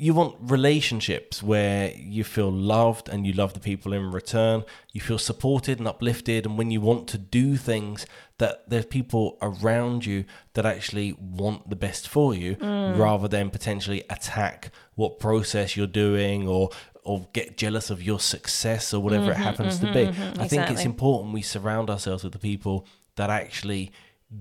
You 0.00 0.14
want 0.14 0.36
relationships 0.40 1.42
where 1.42 1.92
you 1.96 2.22
feel 2.22 2.52
loved 2.52 3.08
and 3.08 3.26
you 3.26 3.32
love 3.32 3.52
the 3.52 3.60
people 3.60 3.92
in 3.92 4.12
return. 4.12 4.62
You 4.92 5.00
feel 5.00 5.18
supported 5.18 5.80
and 5.80 5.88
uplifted. 5.88 6.46
And 6.46 6.56
when 6.56 6.70
you 6.70 6.80
want 6.80 7.08
to 7.08 7.18
do 7.18 7.56
things, 7.56 8.06
that 8.38 8.70
there's 8.70 8.86
people 8.86 9.36
around 9.42 10.06
you 10.06 10.24
that 10.54 10.64
actually 10.64 11.14
want 11.14 11.68
the 11.68 11.74
best 11.74 12.08
for 12.08 12.32
you 12.32 12.54
mm. 12.54 12.96
rather 12.96 13.26
than 13.26 13.50
potentially 13.50 14.04
attack 14.08 14.70
what 14.94 15.18
process 15.18 15.76
you're 15.76 15.88
doing 15.88 16.46
or 16.46 16.70
or 17.08 17.26
get 17.32 17.56
jealous 17.56 17.88
of 17.88 18.02
your 18.02 18.20
success 18.20 18.92
or 18.92 19.02
whatever 19.02 19.32
mm-hmm, 19.32 19.40
it 19.40 19.44
happens 19.44 19.78
mm-hmm, 19.78 19.86
to 19.86 19.92
be. 19.92 20.00
Mm-hmm, 20.00 20.22
I 20.22 20.26
exactly. 20.26 20.48
think 20.48 20.70
it's 20.70 20.84
important 20.84 21.32
we 21.32 21.40
surround 21.40 21.88
ourselves 21.88 22.22
with 22.22 22.34
the 22.34 22.38
people 22.38 22.86
that 23.18 23.30
actually 23.30 23.92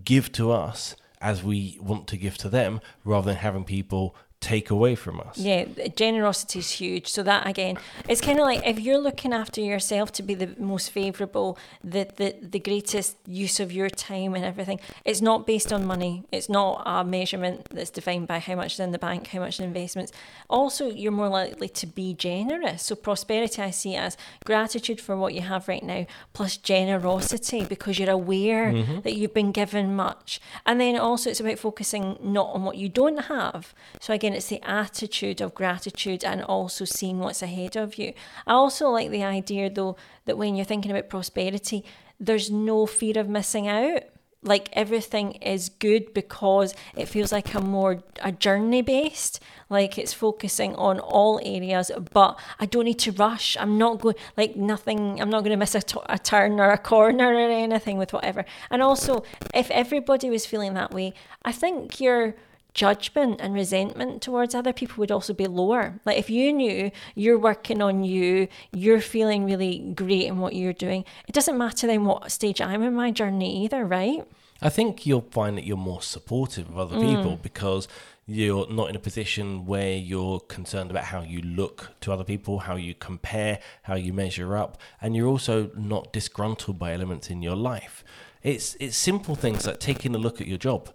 give 0.06 0.32
to 0.32 0.52
us 0.52 0.96
as 1.20 1.44
we 1.44 1.78
want 1.82 2.08
to 2.08 2.18
give 2.18 2.38
to 2.38 2.50
them 2.50 2.80
rather 3.04 3.28
than 3.28 3.36
having 3.38 3.64
people 3.64 4.16
take 4.40 4.70
away 4.70 4.96
from 4.96 5.20
us. 5.20 5.38
Yeah, 5.38 5.66
generosity 5.96 6.60
is 6.60 6.72
huge. 6.72 7.08
So 7.08 7.24
that 7.24 7.48
again, 7.48 7.78
it's 8.08 8.22
kind 8.22 8.40
of 8.40 8.46
like 8.46 8.66
if 8.66 8.80
you're 8.80 9.00
looking 9.00 9.34
after 9.34 9.62
yourself 9.62 10.12
to 10.14 10.24
be 10.24 10.36
the 10.36 10.56
most 10.60 10.92
favourable, 10.92 11.58
the, 11.84 12.08
the 12.16 12.36
the 12.42 12.60
greatest 12.60 13.18
use 13.26 13.60
of 13.60 13.72
your 13.72 13.90
time 13.90 14.36
and 14.36 14.46
everything. 14.46 14.80
It's 15.06 15.22
not 15.22 15.48
based 15.48 15.74
on 15.74 15.86
money. 15.86 16.24
It's 16.32 16.50
not 16.50 16.84
a 16.86 17.04
measurement 17.04 17.68
that's 17.72 17.90
defined 17.90 18.28
by 18.28 18.40
how 18.40 18.56
much 18.56 18.74
is 18.74 18.80
in 18.80 18.92
the 18.92 19.00
bank, 19.00 19.28
how 19.28 19.40
much 19.40 19.60
in 19.60 19.66
investments. 19.66 20.12
Also, 20.50 20.90
you're 20.90 21.12
more 21.12 21.30
likely 21.30 21.70
to 21.70 21.88
be 21.88 22.14
generous. 22.14 22.84
So 22.84 22.96
prosperity, 22.96 23.62
I 23.62 23.72
see 23.72 23.96
as 23.96 24.18
gratitude 24.46 25.02
for 25.02 25.18
what 25.18 25.34
you 25.34 25.42
have 25.42 25.68
right 25.68 25.84
now, 25.84 26.06
plus 26.34 26.58
generosity 26.58 27.66
because 27.66 27.98
you're 27.98 28.10
aware 28.10 28.72
mm-hmm. 28.72 29.02
that 29.02 29.16
you've 29.16 29.34
been 29.34 29.52
given 29.52 29.96
much. 29.96 30.40
And 30.66 30.80
then 30.80 30.98
also, 30.98 31.30
it's 31.30 31.40
about 31.40 31.60
focusing 31.60 32.18
not 32.22 32.54
on 32.54 32.64
what 32.64 32.78
you 32.78 32.88
don't 32.88 33.26
have. 33.26 33.74
So 34.00 34.14
again 34.14 34.27
again, 34.28 34.36
it's 34.38 34.50
the 34.50 34.62
attitude 34.64 35.40
of 35.40 35.56
gratitude 35.56 36.26
and 36.26 36.44
also 36.44 36.84
seeing 36.84 37.20
what's 37.20 37.42
ahead 37.42 37.78
of 37.78 37.98
you. 37.98 38.14
I 38.46 38.54
also 38.54 38.90
like 38.90 39.10
the 39.10 39.24
idea, 39.24 39.70
though, 39.70 39.96
that 40.26 40.38
when 40.38 40.56
you're 40.56 40.66
thinking 40.66 40.92
about 40.92 41.10
prosperity, 41.10 41.86
there's 42.20 42.52
no 42.52 42.86
fear 42.86 43.18
of 43.20 43.30
missing 43.30 43.70
out. 43.70 44.04
Like 44.44 44.70
everything 44.74 45.34
is 45.34 45.70
good 45.70 46.14
because 46.14 46.76
it 46.96 47.08
feels 47.08 47.32
like 47.32 47.54
a 47.54 47.62
more 47.62 48.04
a 48.22 48.32
journey 48.32 48.82
based, 48.82 49.40
like 49.70 49.98
it's 49.98 50.14
focusing 50.14 50.76
on 50.76 51.00
all 51.00 51.40
areas. 51.44 51.90
But 52.14 52.38
I 52.60 52.66
don't 52.66 52.86
need 52.86 53.00
to 53.00 53.12
rush. 53.14 53.58
I'm 53.60 53.78
not 53.78 54.00
going 54.00 54.16
like 54.38 54.56
nothing. 54.56 55.20
I'm 55.22 55.30
not 55.30 55.40
going 55.40 55.52
to 55.52 55.58
miss 55.58 55.76
a, 55.76 55.82
t- 55.82 56.00
a 56.08 56.20
turn 56.20 56.60
or 56.60 56.70
a 56.70 56.78
corner 56.78 57.34
or 57.34 57.50
anything 57.50 57.98
with 57.98 58.14
whatever. 58.14 58.46
And 58.70 58.82
also, 58.82 59.24
if 59.54 59.72
everybody 59.72 60.30
was 60.30 60.46
feeling 60.46 60.76
that 60.76 60.94
way, 60.94 61.14
I 61.44 61.52
think 61.52 62.00
you're 62.00 62.36
judgment 62.78 63.42
and 63.42 63.56
resentment 63.56 64.22
towards 64.22 64.54
other 64.54 64.72
people 64.72 64.98
would 65.00 65.12
also 65.12 65.34
be 65.34 65.48
lower. 65.48 66.00
Like 66.06 66.18
if 66.18 66.30
you 66.30 66.54
knew 66.54 66.92
you're 67.16 67.40
working 67.40 67.82
on 67.82 68.04
you, 68.04 68.48
you're 68.72 69.02
feeling 69.02 69.46
really 69.46 69.80
great 69.96 70.28
in 70.28 70.38
what 70.38 70.54
you're 70.54 70.74
doing, 70.74 71.04
it 71.28 71.34
doesn't 71.34 71.58
matter 71.58 71.88
then 71.88 72.06
what 72.06 72.32
stage 72.32 72.62
I'm 72.62 72.84
in 72.84 72.94
my 72.94 73.10
journey 73.10 73.64
either, 73.64 73.84
right? 73.84 74.24
I 74.62 74.70
think 74.70 75.08
you'll 75.08 75.28
find 75.32 75.58
that 75.58 75.66
you're 75.66 75.76
more 75.76 76.04
supportive 76.04 76.70
of 76.70 76.78
other 76.78 76.98
mm. 76.98 77.16
people 77.16 77.38
because 77.38 77.88
you're 78.28 78.70
not 78.70 78.90
in 78.90 78.96
a 78.96 79.00
position 79.00 79.66
where 79.66 79.96
you're 79.96 80.40
concerned 80.42 80.92
about 80.92 81.06
how 81.06 81.22
you 81.22 81.42
look 81.42 82.00
to 82.02 82.12
other 82.12 82.24
people, 82.24 82.60
how 82.60 82.76
you 82.76 82.94
compare, 82.94 83.60
how 83.84 83.96
you 83.96 84.14
measure 84.14 84.56
up, 84.56 84.78
and 85.02 85.16
you're 85.16 85.28
also 85.28 85.72
not 85.76 86.14
disgruntled 86.14 86.78
by 86.78 86.94
elements 86.94 87.32
in 87.32 87.42
your 87.42 87.56
life. 87.56 88.04
It's 88.44 88.78
it's 88.80 88.96
simple 88.96 89.36
things 89.36 89.66
like 89.66 89.80
taking 89.80 90.14
a 90.14 90.20
look 90.20 90.40
at 90.40 90.48
your 90.48 90.60
job 90.60 90.90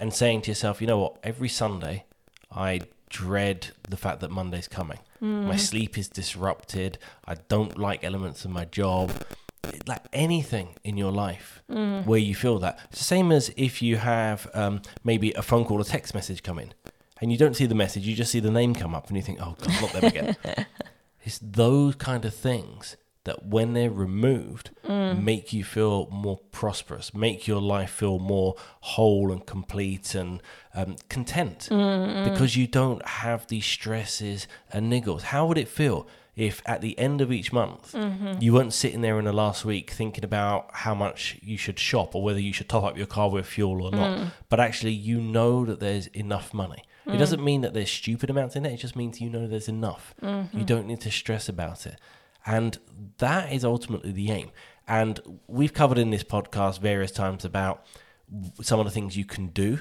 and 0.00 0.12
saying 0.12 0.42
to 0.42 0.50
yourself, 0.50 0.80
you 0.80 0.86
know 0.86 0.98
what, 0.98 1.16
every 1.22 1.48
Sunday 1.48 2.04
I 2.50 2.80
dread 3.08 3.68
the 3.88 3.96
fact 3.96 4.20
that 4.20 4.30
Monday's 4.30 4.68
coming. 4.68 4.98
Mm. 5.20 5.46
My 5.46 5.56
sleep 5.56 5.98
is 5.98 6.08
disrupted. 6.08 6.98
I 7.26 7.34
don't 7.34 7.78
like 7.78 8.02
elements 8.02 8.44
of 8.44 8.50
my 8.50 8.64
job. 8.64 9.12
Like 9.86 10.02
anything 10.12 10.76
in 10.82 10.96
your 10.96 11.12
life 11.12 11.62
mm. 11.70 12.04
where 12.06 12.18
you 12.18 12.34
feel 12.34 12.58
that. 12.60 12.78
It's 12.90 13.00
the 13.00 13.04
same 13.04 13.30
as 13.30 13.52
if 13.56 13.82
you 13.82 13.96
have 13.96 14.48
um, 14.54 14.82
maybe 15.04 15.32
a 15.32 15.42
phone 15.42 15.64
call 15.64 15.80
or 15.80 15.84
text 15.84 16.14
message 16.14 16.42
come 16.42 16.58
in 16.58 16.72
and 17.20 17.30
you 17.30 17.36
don't 17.36 17.54
see 17.54 17.66
the 17.66 17.74
message, 17.74 18.06
you 18.06 18.16
just 18.16 18.32
see 18.32 18.40
the 18.40 18.50
name 18.50 18.74
come 18.74 18.94
up 18.94 19.08
and 19.08 19.16
you 19.16 19.22
think, 19.22 19.38
oh, 19.42 19.54
God, 19.60 19.82
not 19.82 19.92
them 19.92 20.04
again. 20.04 20.36
it's 21.22 21.38
those 21.42 21.94
kind 21.96 22.24
of 22.24 22.34
things 22.34 22.96
that 23.24 23.44
when 23.44 23.74
they're 23.74 23.90
removed 23.90 24.70
mm. 24.86 25.22
make 25.22 25.52
you 25.52 25.62
feel 25.62 26.08
more 26.10 26.38
prosperous 26.50 27.12
make 27.12 27.46
your 27.46 27.60
life 27.60 27.90
feel 27.90 28.18
more 28.18 28.54
whole 28.80 29.30
and 29.30 29.46
complete 29.46 30.14
and 30.14 30.40
um, 30.74 30.96
content. 31.08 31.68
Mm-hmm. 31.70 32.30
Because 32.30 32.56
you 32.56 32.66
don't 32.66 33.04
have 33.06 33.46
these 33.48 33.66
stresses 33.66 34.46
and 34.72 34.92
niggles. 34.92 35.22
How 35.22 35.46
would 35.46 35.58
it 35.58 35.68
feel 35.68 36.06
if 36.36 36.62
at 36.64 36.80
the 36.80 36.98
end 36.98 37.20
of 37.20 37.32
each 37.32 37.52
month 37.52 37.92
mm-hmm. 37.92 38.40
you 38.40 38.54
weren't 38.54 38.72
sitting 38.72 39.00
there 39.00 39.18
in 39.18 39.24
the 39.24 39.32
last 39.32 39.64
week 39.64 39.90
thinking 39.90 40.24
about 40.24 40.70
how 40.72 40.94
much 40.94 41.38
you 41.42 41.58
should 41.58 41.78
shop 41.78 42.14
or 42.14 42.22
whether 42.22 42.40
you 42.40 42.52
should 42.52 42.68
top 42.68 42.84
up 42.84 42.96
your 42.96 43.06
car 43.06 43.30
with 43.30 43.46
fuel 43.46 43.82
or 43.82 43.90
not? 43.90 44.18
Mm. 44.18 44.32
But 44.48 44.60
actually 44.60 44.92
you 44.92 45.20
know 45.20 45.64
that 45.64 45.80
there's 45.80 46.06
enough 46.08 46.54
money. 46.54 46.84
It 47.06 47.12
mm. 47.12 47.18
doesn't 47.18 47.42
mean 47.42 47.62
that 47.62 47.74
there's 47.74 47.90
stupid 47.90 48.30
amounts 48.30 48.56
in 48.56 48.64
it. 48.64 48.72
It 48.72 48.78
just 48.78 48.96
means 48.96 49.20
you 49.20 49.28
know 49.28 49.46
there's 49.46 49.68
enough. 49.68 50.14
You 50.22 50.28
mm-hmm. 50.28 50.64
don't 50.64 50.86
need 50.86 51.00
to 51.02 51.10
stress 51.10 51.48
about 51.48 51.86
it 51.86 51.98
and 52.46 52.78
that 53.18 53.52
is 53.52 53.64
ultimately 53.64 54.12
the 54.12 54.30
aim. 54.30 54.50
And 54.86 55.20
we've 55.46 55.72
covered 55.72 55.98
in 55.98 56.10
this 56.10 56.24
podcast 56.24 56.80
various 56.80 57.12
times 57.12 57.44
about 57.44 57.84
some 58.62 58.80
of 58.80 58.86
the 58.86 58.90
things 58.90 59.16
you 59.16 59.24
can 59.24 59.48
do 59.48 59.80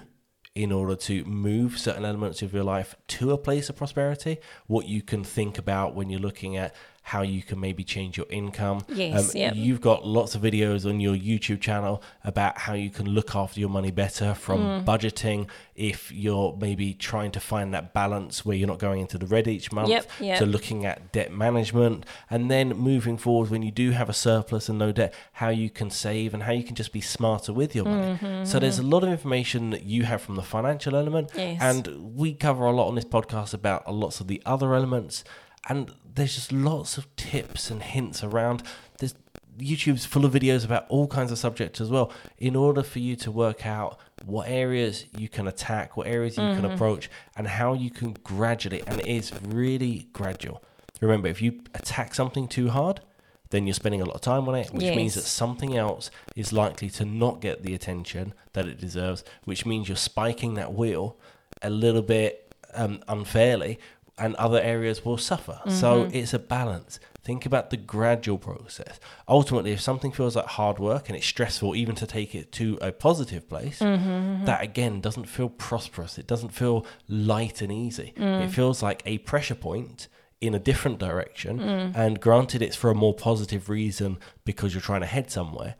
in 0.56 0.72
order 0.72 0.96
to 0.96 1.24
move 1.26 1.78
certain 1.78 2.04
elements 2.04 2.42
of 2.42 2.54
your 2.54 2.64
life 2.64 2.96
to 3.08 3.32
a 3.32 3.38
place 3.38 3.70
of 3.70 3.76
prosperity, 3.76 4.38
what 4.68 4.88
you 4.88 5.02
can 5.02 5.24
think 5.24 5.58
about 5.58 5.96
when 5.96 6.10
you're 6.10 6.20
looking 6.20 6.58
at 6.58 6.76
how 7.10 7.22
you 7.24 7.42
can 7.42 7.60
maybe 7.60 7.84
change 7.84 8.18
your 8.18 8.28
income. 8.30 8.80
Yes, 8.88 9.34
yep. 9.34 9.54
You've 9.56 9.82
got 9.82 10.06
lots 10.06 10.36
of 10.36 10.42
videos 10.44 10.88
on 10.88 11.00
your 11.00 11.16
YouTube 11.16 11.60
channel 11.60 12.04
about 12.24 12.54
how 12.66 12.74
you 12.74 12.90
can 12.98 13.08
look 13.18 13.36
after 13.36 13.60
your 13.60 13.70
money 13.70 13.92
better 13.92 14.34
from 14.36 14.60
Mm. 14.60 14.86
budgeting 14.86 15.48
if 15.76 16.12
you're 16.12 16.56
maybe 16.60 16.94
trying 16.94 17.32
to 17.32 17.40
find 17.40 17.74
that 17.74 17.94
balance 17.94 18.46
where 18.46 18.56
you're 18.58 18.68
not 18.68 18.80
going 18.88 19.00
into 19.02 19.18
the 19.18 19.26
red 19.26 19.48
each 19.48 19.72
month 19.72 19.90
Yep, 19.90 20.06
yep. 20.20 20.38
to 20.40 20.46
looking 20.46 20.86
at 20.86 21.12
debt 21.12 21.32
management 21.32 22.06
and 22.30 22.52
then 22.52 22.68
moving 22.92 23.18
forward 23.18 23.50
when 23.50 23.64
you 23.64 23.72
do 23.72 23.92
have 23.92 24.10
a 24.10 24.14
surplus 24.14 24.70
and 24.70 24.78
no 24.78 24.92
debt 24.92 25.12
how 25.42 25.50
you 25.50 25.70
can 25.70 25.90
save 25.90 26.34
and 26.36 26.44
how 26.44 26.52
you 26.52 26.64
can 26.64 26.76
just 26.76 26.92
be 26.94 27.02
smarter 27.02 27.52
with 27.54 27.72
your 27.76 27.86
money 27.86 28.00
Mm-hmm, 28.20 28.44
so 28.46 28.60
there's 28.60 28.78
a 28.80 28.84
lot 28.96 29.04
of 29.04 29.10
information 29.10 29.70
that 29.72 29.84
you 29.84 30.04
have 30.04 30.22
from 30.22 30.36
the 30.36 30.44
financial 30.56 30.96
element 30.96 31.32
Yes. 31.36 31.60
and 31.62 31.88
we 32.22 32.34
cover 32.34 32.66
a 32.66 32.72
lot 32.80 32.88
on 32.88 32.96
this 32.96 33.06
podcast 33.18 33.54
about 33.54 33.92
lots 34.04 34.20
of 34.22 34.28
the 34.28 34.42
other 34.46 34.76
elements 34.76 35.24
and 35.68 35.92
there's 36.16 36.36
just 36.36 36.52
lots 36.52 36.98
of 36.98 37.14
tips 37.16 37.70
and 37.72 37.82
hints 37.84 38.24
around 38.24 38.64
there's 39.00 39.16
YouTube's 39.60 40.06
full 40.06 40.24
of 40.24 40.32
videos 40.34 40.64
about 40.64 40.86
all 40.88 41.08
kinds 41.08 41.32
of 41.32 41.38
subjects 41.38 41.82
as 41.82 41.90
well 41.90 42.12
in 42.38 42.56
order 42.56 42.82
for 42.82 43.00
you 43.00 43.16
to 43.18 43.30
work 43.32 43.66
out 43.66 44.00
what 44.26 44.48
areas 44.48 45.06
you 45.18 45.28
can 45.28 45.48
attack, 45.48 45.98
what 45.98 46.08
areas 46.08 46.38
you 46.38 46.44
Mm-hmm. 46.44 46.62
can 46.62 46.72
approach, 46.72 47.10
and 47.36 47.46
how 47.48 47.74
you 47.74 47.90
can 47.90 48.14
gradually, 48.24 48.82
and 48.88 49.02
it 49.02 49.08
is 49.08 49.34
really 49.46 50.08
gradual. 50.14 50.64
Remember, 51.02 51.28
if 51.28 51.42
you 51.42 51.62
attack 51.74 52.16
something 52.16 52.48
too 52.48 52.70
hard, 52.70 53.02
then 53.50 53.68
you're 53.68 53.74
spending 53.74 54.02
a 54.02 54.06
lot 54.06 54.16
of 54.16 54.22
time 54.22 54.48
on 54.48 54.56
it, 54.56 54.72
which 54.74 54.84
means 54.96 55.16
that 55.16 55.24
something 55.24 55.76
else 55.76 56.10
is 56.38 56.54
likely 56.54 56.90
to 56.92 57.04
not 57.04 57.42
get 57.42 57.64
the 57.64 57.74
attention 57.74 58.34
that 58.54 58.66
it 58.66 58.80
deserves, 58.80 59.26
which 59.44 59.66
means 59.66 59.90
you're 59.90 59.98
spiking 59.98 60.54
that 60.54 60.74
wheel 60.74 61.18
a 61.62 61.70
little 61.70 62.02
bit 62.04 62.54
um, 62.76 63.02
unfairly, 63.10 63.78
and 64.20 64.36
other 64.36 64.60
areas 64.62 65.06
will 65.06 65.18
suffer. 65.18 65.62
So 65.68 66.04
mm-hmm. 66.04 66.16
it's 66.16 66.34
a 66.34 66.40
balance. 66.40 67.00
Think 67.22 67.46
about 67.46 67.70
the 67.70 67.78
gradual 67.78 68.38
process. 68.38 69.00
Ultimately, 69.28 69.72
if 69.72 69.82
something 69.82 70.12
feels 70.12 70.36
like 70.36 70.46
hard 70.46 70.80
work 70.80 71.10
and 71.10 71.18
it's 71.18 71.26
stressful, 71.26 71.76
even 71.76 71.96
to 71.96 72.08
take 72.08 72.34
it 72.34 72.52
to 72.54 72.78
a 72.82 72.92
positive 72.92 73.48
place, 73.48 73.80
mm-hmm, 73.80 74.10
mm-hmm. 74.10 74.46
that 74.46 74.64
again 74.64 75.02
doesn't 75.02 75.26
feel 75.26 75.50
prosperous. 75.50 76.18
It 76.18 76.28
doesn't 76.28 76.50
feel 76.50 76.86
light 77.08 77.62
and 77.62 77.72
easy. 77.72 78.14
Mm. 78.18 78.46
It 78.46 78.50
feels 78.50 78.82
like 78.82 79.04
a 79.06 79.18
pressure 79.20 79.56
point 79.56 80.08
in 80.42 80.56
a 80.56 80.60
different 80.60 81.00
direction. 81.00 81.60
Mm. 81.60 81.96
And 81.96 82.20
granted, 82.22 82.62
it's 82.62 82.76
for 82.76 82.90
a 82.90 82.96
more 82.96 83.14
positive 83.14 83.70
reason 83.70 84.18
because 84.46 84.74
you're 84.74 84.82
trying 84.82 85.02
to 85.02 85.08
head 85.08 85.30
somewhere, 85.30 85.76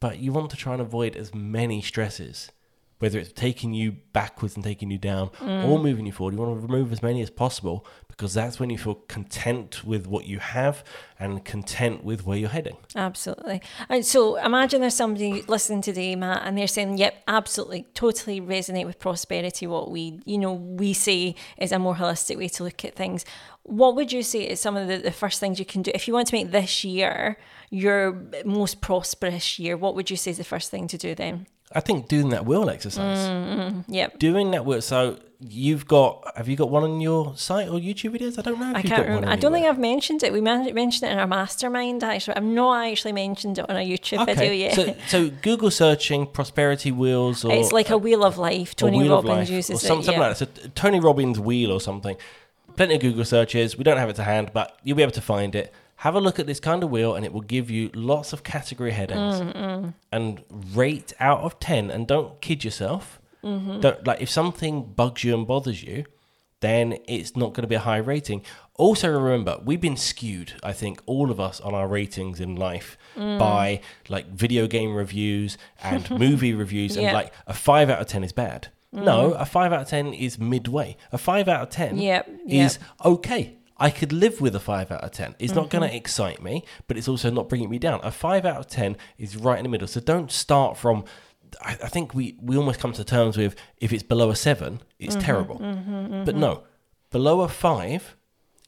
but 0.00 0.18
you 0.18 0.32
want 0.32 0.50
to 0.50 0.56
try 0.56 0.72
and 0.72 0.82
avoid 0.82 1.16
as 1.16 1.34
many 1.34 1.80
stresses. 1.80 2.50
Whether 3.02 3.18
it's 3.18 3.32
taking 3.32 3.74
you 3.74 3.96
backwards 4.12 4.54
and 4.54 4.62
taking 4.62 4.88
you 4.92 4.98
down 4.98 5.30
or 5.40 5.46
mm. 5.46 5.82
moving 5.82 6.06
you 6.06 6.12
forward, 6.12 6.34
you 6.34 6.40
want 6.40 6.56
to 6.56 6.64
remove 6.64 6.92
as 6.92 7.02
many 7.02 7.20
as 7.20 7.30
possible 7.30 7.84
because 8.06 8.32
that's 8.32 8.60
when 8.60 8.70
you 8.70 8.78
feel 8.78 8.94
content 8.94 9.82
with 9.82 10.06
what 10.06 10.24
you 10.26 10.38
have 10.38 10.84
and 11.18 11.44
content 11.44 12.04
with 12.04 12.24
where 12.24 12.38
you're 12.38 12.48
heading. 12.48 12.76
Absolutely. 12.94 13.60
And 13.88 14.06
so 14.06 14.36
imagine 14.36 14.82
there's 14.82 14.94
somebody 14.94 15.42
listening 15.48 15.80
today, 15.80 16.14
Matt, 16.14 16.42
and 16.44 16.56
they're 16.56 16.68
saying, 16.68 16.98
yep, 16.98 17.20
absolutely, 17.26 17.88
totally 17.94 18.40
resonate 18.40 18.86
with 18.86 19.00
prosperity, 19.00 19.66
what 19.66 19.90
we, 19.90 20.20
you 20.24 20.38
know, 20.38 20.52
we 20.52 20.92
say 20.92 21.34
is 21.58 21.72
a 21.72 21.80
more 21.80 21.96
holistic 21.96 22.38
way 22.38 22.46
to 22.50 22.62
look 22.62 22.84
at 22.84 22.94
things. 22.94 23.24
What 23.64 23.96
would 23.96 24.12
you 24.12 24.22
say 24.22 24.48
is 24.48 24.60
some 24.60 24.76
of 24.76 24.86
the, 24.86 24.98
the 24.98 25.10
first 25.10 25.40
things 25.40 25.58
you 25.58 25.64
can 25.64 25.82
do? 25.82 25.90
If 25.92 26.06
you 26.06 26.14
want 26.14 26.28
to 26.28 26.36
make 26.36 26.52
this 26.52 26.84
year 26.84 27.36
your 27.70 28.22
most 28.44 28.80
prosperous 28.80 29.58
year, 29.58 29.76
what 29.76 29.96
would 29.96 30.08
you 30.08 30.16
say 30.16 30.30
is 30.30 30.38
the 30.38 30.44
first 30.44 30.70
thing 30.70 30.86
to 30.86 30.96
do 30.96 31.16
then? 31.16 31.48
I 31.74 31.80
think 31.80 32.08
doing 32.08 32.30
that 32.30 32.44
will 32.44 32.68
exercise. 32.68 33.18
Mm-hmm. 33.28 33.92
Yep. 33.92 34.18
Doing 34.18 34.50
that 34.52 34.64
will. 34.64 34.82
So 34.82 35.18
you've 35.40 35.86
got, 35.88 36.32
have 36.36 36.48
you 36.48 36.56
got 36.56 36.70
one 36.70 36.84
on 36.84 37.00
your 37.00 37.36
site 37.36 37.68
or 37.68 37.78
YouTube 37.78 38.16
videos? 38.16 38.38
I 38.38 38.42
don't 38.42 38.60
know. 38.60 38.70
If 38.70 38.76
I 38.76 38.78
you've 38.80 38.92
can't 38.92 39.08
remember. 39.08 39.28
I 39.28 39.36
don't 39.36 39.52
think. 39.52 39.66
I've 39.66 39.78
mentioned 39.78 40.22
it. 40.22 40.32
We 40.32 40.40
mentioned 40.40 41.08
it 41.08 41.12
in 41.12 41.18
our 41.18 41.26
mastermind, 41.26 42.04
actually. 42.04 42.36
I've 42.36 42.44
not 42.44 42.86
actually 42.86 43.12
mentioned 43.12 43.58
it 43.58 43.68
on 43.68 43.76
a 43.76 43.80
YouTube 43.80 44.24
video 44.26 44.52
yet. 44.52 44.74
So, 44.74 44.94
so 45.08 45.30
Google 45.42 45.70
searching 45.70 46.26
prosperity 46.26 46.92
wheels 46.92 47.44
or 47.44 47.52
it's 47.52 47.72
like 47.72 47.90
a 47.90 47.98
wheel 47.98 48.24
of 48.24 48.38
life. 48.38 48.76
Tony 48.76 49.08
Robbins 49.08 49.28
Life 49.28 49.50
uses 49.50 49.82
or 49.82 49.86
some, 49.86 49.98
it. 49.98 50.04
something 50.04 50.20
yeah. 50.20 50.28
like 50.28 50.38
that. 50.38 50.62
So 50.62 50.70
Tony 50.74 51.00
Robbins 51.00 51.40
wheel 51.40 51.72
or 51.72 51.80
something. 51.80 52.16
Plenty 52.76 52.94
of 52.94 53.00
Google 53.00 53.24
searches. 53.24 53.76
We 53.76 53.84
don't 53.84 53.98
have 53.98 54.08
it 54.08 54.16
to 54.16 54.22
hand, 54.22 54.50
but 54.54 54.78
you'll 54.82 54.96
be 54.96 55.02
able 55.02 55.12
to 55.12 55.20
find 55.20 55.54
it. 55.54 55.72
Have 56.02 56.16
a 56.16 56.20
look 56.20 56.38
at 56.40 56.46
this 56.46 56.58
kind 56.60 56.82
of 56.82 56.90
wheel, 56.90 57.14
and 57.14 57.24
it 57.24 57.32
will 57.32 57.42
give 57.56 57.70
you 57.70 57.88
lots 57.94 58.32
of 58.32 58.42
category 58.42 58.90
headings 58.90 59.40
and 60.10 60.42
rate 60.74 61.12
out 61.20 61.40
of 61.42 61.60
ten. 61.60 61.90
And 61.90 62.08
don't 62.08 62.40
kid 62.40 62.64
yourself. 62.64 63.20
Mm-hmm. 63.44 63.80
Don't 63.80 64.06
like 64.06 64.20
if 64.20 64.28
something 64.30 64.82
bugs 64.96 65.22
you 65.24 65.34
and 65.34 65.46
bothers 65.46 65.82
you, 65.84 66.04
then 66.60 66.96
it's 67.06 67.36
not 67.36 67.52
going 67.54 67.62
to 67.62 67.68
be 67.68 67.74
a 67.76 67.80
high 67.80 67.98
rating. 67.98 68.42
Also, 68.74 69.08
remember, 69.10 69.60
we've 69.64 69.80
been 69.80 69.96
skewed, 69.96 70.54
I 70.62 70.72
think, 70.72 71.00
all 71.06 71.30
of 71.30 71.38
us 71.38 71.60
on 71.60 71.72
our 71.74 71.86
ratings 71.86 72.40
in 72.40 72.56
life 72.56 72.96
Mm. 73.16 73.38
by 73.38 73.80
like 74.08 74.26
video 74.28 74.66
game 74.66 74.94
reviews 74.94 75.58
and 75.82 76.10
movie 76.24 76.54
reviews. 76.54 76.96
And. 76.96 77.06
Mm. 77.08 77.12
like 77.12 77.32
a 77.46 77.52
five 77.52 77.90
out 77.90 78.00
of 78.00 78.06
10 78.08 78.24
is 78.24 78.32
bad. 78.32 78.68
No, 78.90 79.32
a 79.32 79.44
five 79.46 79.72
out 79.72 79.82
of 79.82 79.88
10 79.88 80.14
is 80.14 80.38
midway. 80.38 80.96
A 81.12 81.18
five 81.18 81.46
out 81.48 81.62
of 81.62 81.70
10 81.70 81.96
Yep, 81.98 82.28
is 82.48 82.78
okay. 83.04 83.56
I 83.86 83.90
could 83.90 84.12
live 84.12 84.40
with 84.40 84.54
a 84.54 84.60
five 84.60 84.90
out 84.92 85.02
of 85.04 85.10
10. 85.10 85.34
It's 85.38 85.54
not 85.54 85.64
Mm-hmm. 85.68 85.78
going 85.78 85.90
to 85.90 85.96
excite 85.96 86.40
me, 86.42 86.64
but 86.86 86.96
it's 86.96 87.08
also 87.08 87.30
not 87.30 87.48
bringing 87.48 87.70
me 87.70 87.78
down. 87.78 88.00
A 88.02 88.10
five 88.10 88.44
out 88.50 88.58
of 88.62 88.66
10 88.68 88.96
is 89.18 89.36
right 89.36 89.58
in 89.58 89.64
the 89.64 89.68
middle. 89.68 89.88
So 89.88 90.00
don't 90.00 90.30
start 90.30 90.76
from. 90.76 91.04
I, 91.60 91.72
I 91.72 91.88
think 91.88 92.14
we, 92.14 92.24
we 92.40 92.56
almost 92.56 92.80
come 92.80 92.92
to 92.94 93.04
terms 93.04 93.36
with 93.36 93.54
if 93.78 93.92
it's 93.92 94.02
below 94.02 94.30
a 94.30 94.36
seven, 94.36 94.80
it's 94.98 95.16
Mm-hmm, 95.16 95.26
terrible. 95.26 95.58
But 96.24 96.36
no, 96.36 96.52
below 97.10 97.40
a 97.42 97.48
five 97.48 98.16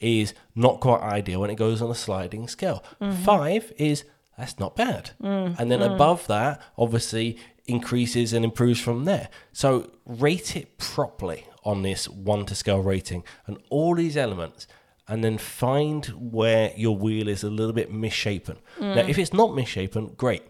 is 0.01 0.35
not 0.55 0.81
quite 0.81 1.01
ideal 1.01 1.41
when 1.41 1.51
it 1.51 1.55
goes 1.57 1.81
on 1.81 1.91
a 1.91 1.95
sliding 1.95 2.49
scale. 2.49 2.85
Mm-hmm. 3.01 3.23
Five 3.25 3.73
is 3.79 4.05
that's 4.37 4.59
not 4.59 4.75
bad. 4.77 5.11
Mm, 5.23 5.59
And 5.59 5.71
then 5.71 5.81
above 5.81 6.27
that, 6.27 6.61
obviously, 6.77 7.39
increases 7.67 8.33
and 8.33 8.45
improves 8.45 8.81
from 8.81 9.05
there. 9.05 9.29
So 9.53 9.93
rate 10.05 10.57
it 10.57 10.77
properly 10.77 11.47
on 11.63 11.83
this 11.83 12.09
one 12.09 12.45
to 12.47 12.55
scale 12.55 12.83
rating 12.83 13.23
and 13.47 13.57
all 13.71 13.95
these 13.95 14.17
elements. 14.17 14.67
And 15.07 15.23
then 15.23 15.37
find 15.39 16.07
where 16.07 16.73
your 16.77 16.97
wheel 16.97 17.29
is 17.29 17.43
a 17.45 17.51
little 17.51 17.75
bit 17.75 17.93
misshapen. 17.93 18.57
Now, 18.81 18.95
Mm. 19.03 19.09
if 19.09 19.19
it's 19.19 19.33
not 19.35 19.55
misshapen, 19.55 20.15
great. 20.17 20.43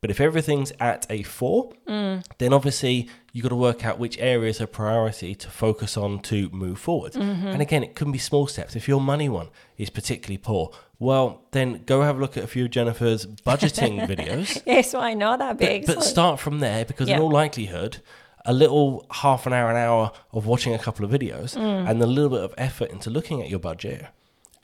But 0.00 0.10
if 0.10 0.20
everything's 0.20 0.72
at 0.78 1.06
a 1.10 1.22
four, 1.24 1.72
Mm. 1.88 2.22
then 2.38 2.52
obviously 2.52 3.08
you've 3.32 3.42
got 3.42 3.48
to 3.48 3.56
work 3.56 3.84
out 3.84 3.98
which 3.98 4.16
areas 4.20 4.60
are 4.60 4.66
priority 4.68 5.34
to 5.34 5.48
focus 5.50 5.96
on 5.96 6.20
to 6.20 6.48
move 6.50 6.78
forward. 6.78 7.14
Mm-hmm. 7.14 7.46
And 7.48 7.60
again, 7.62 7.82
it 7.82 7.96
can 7.96 8.12
be 8.12 8.18
small 8.18 8.46
steps. 8.46 8.76
If 8.76 8.86
your 8.86 9.00
money 9.00 9.28
one 9.28 9.48
is 9.76 9.90
particularly 9.90 10.38
poor, 10.38 10.70
well, 11.00 11.42
then 11.50 11.82
go 11.86 12.02
have 12.02 12.18
a 12.18 12.20
look 12.20 12.36
at 12.36 12.44
a 12.44 12.46
few 12.46 12.66
of 12.66 12.70
Jennifer's 12.70 13.26
budgeting 13.26 14.06
videos. 14.08 14.62
Yes, 14.66 14.94
I 14.94 15.14
know 15.14 15.36
that'd 15.36 15.58
be 15.58 15.64
But, 15.64 15.72
excellent. 15.74 16.00
but 16.00 16.04
start 16.06 16.38
from 16.40 16.60
there 16.60 16.84
because 16.84 17.08
Yeah. 17.08 17.16
in 17.16 17.22
all 17.22 17.30
likelihood, 17.32 17.96
a 18.46 18.52
little 18.52 19.04
half 19.10 19.46
an 19.46 19.52
hour, 19.52 19.70
an 19.70 19.76
hour 19.76 20.12
of 20.32 20.46
watching 20.46 20.72
a 20.74 20.78
couple 20.78 21.04
of 21.04 21.10
videos 21.10 21.56
Mm. 21.56 21.88
and 21.90 22.02
a 22.02 22.06
little 22.06 22.30
bit 22.30 22.40
of 22.42 22.54
effort 22.56 22.90
into 22.90 23.10
looking 23.10 23.42
at 23.42 23.48
your 23.50 23.58
budget, 23.58 24.06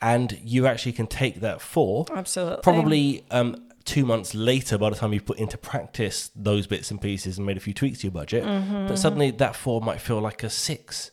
and 0.01 0.39
you 0.43 0.65
actually 0.67 0.93
can 0.93 1.07
take 1.07 1.41
that 1.41 1.61
for 1.61 2.05
Absolutely. 2.13 2.61
probably 2.63 3.23
um, 3.31 3.55
two 3.85 4.05
months 4.05 4.33
later 4.33 4.77
by 4.77 4.89
the 4.89 4.95
time 4.95 5.11
you've 5.13 5.25
put 5.25 5.37
into 5.37 5.57
practice 5.57 6.31
those 6.35 6.67
bits 6.67 6.89
and 6.91 7.01
pieces 7.01 7.37
and 7.37 7.45
made 7.45 7.57
a 7.57 7.59
few 7.59 7.73
tweaks 7.73 7.99
to 7.99 8.03
your 8.07 8.11
budget 8.13 8.43
Mm-hmm. 8.45 8.87
but 8.87 8.97
suddenly 8.97 9.31
that 9.31 9.55
four 9.57 9.81
might 9.81 9.99
feel 9.99 10.21
like 10.21 10.41
a 10.43 10.49
6 10.49 11.11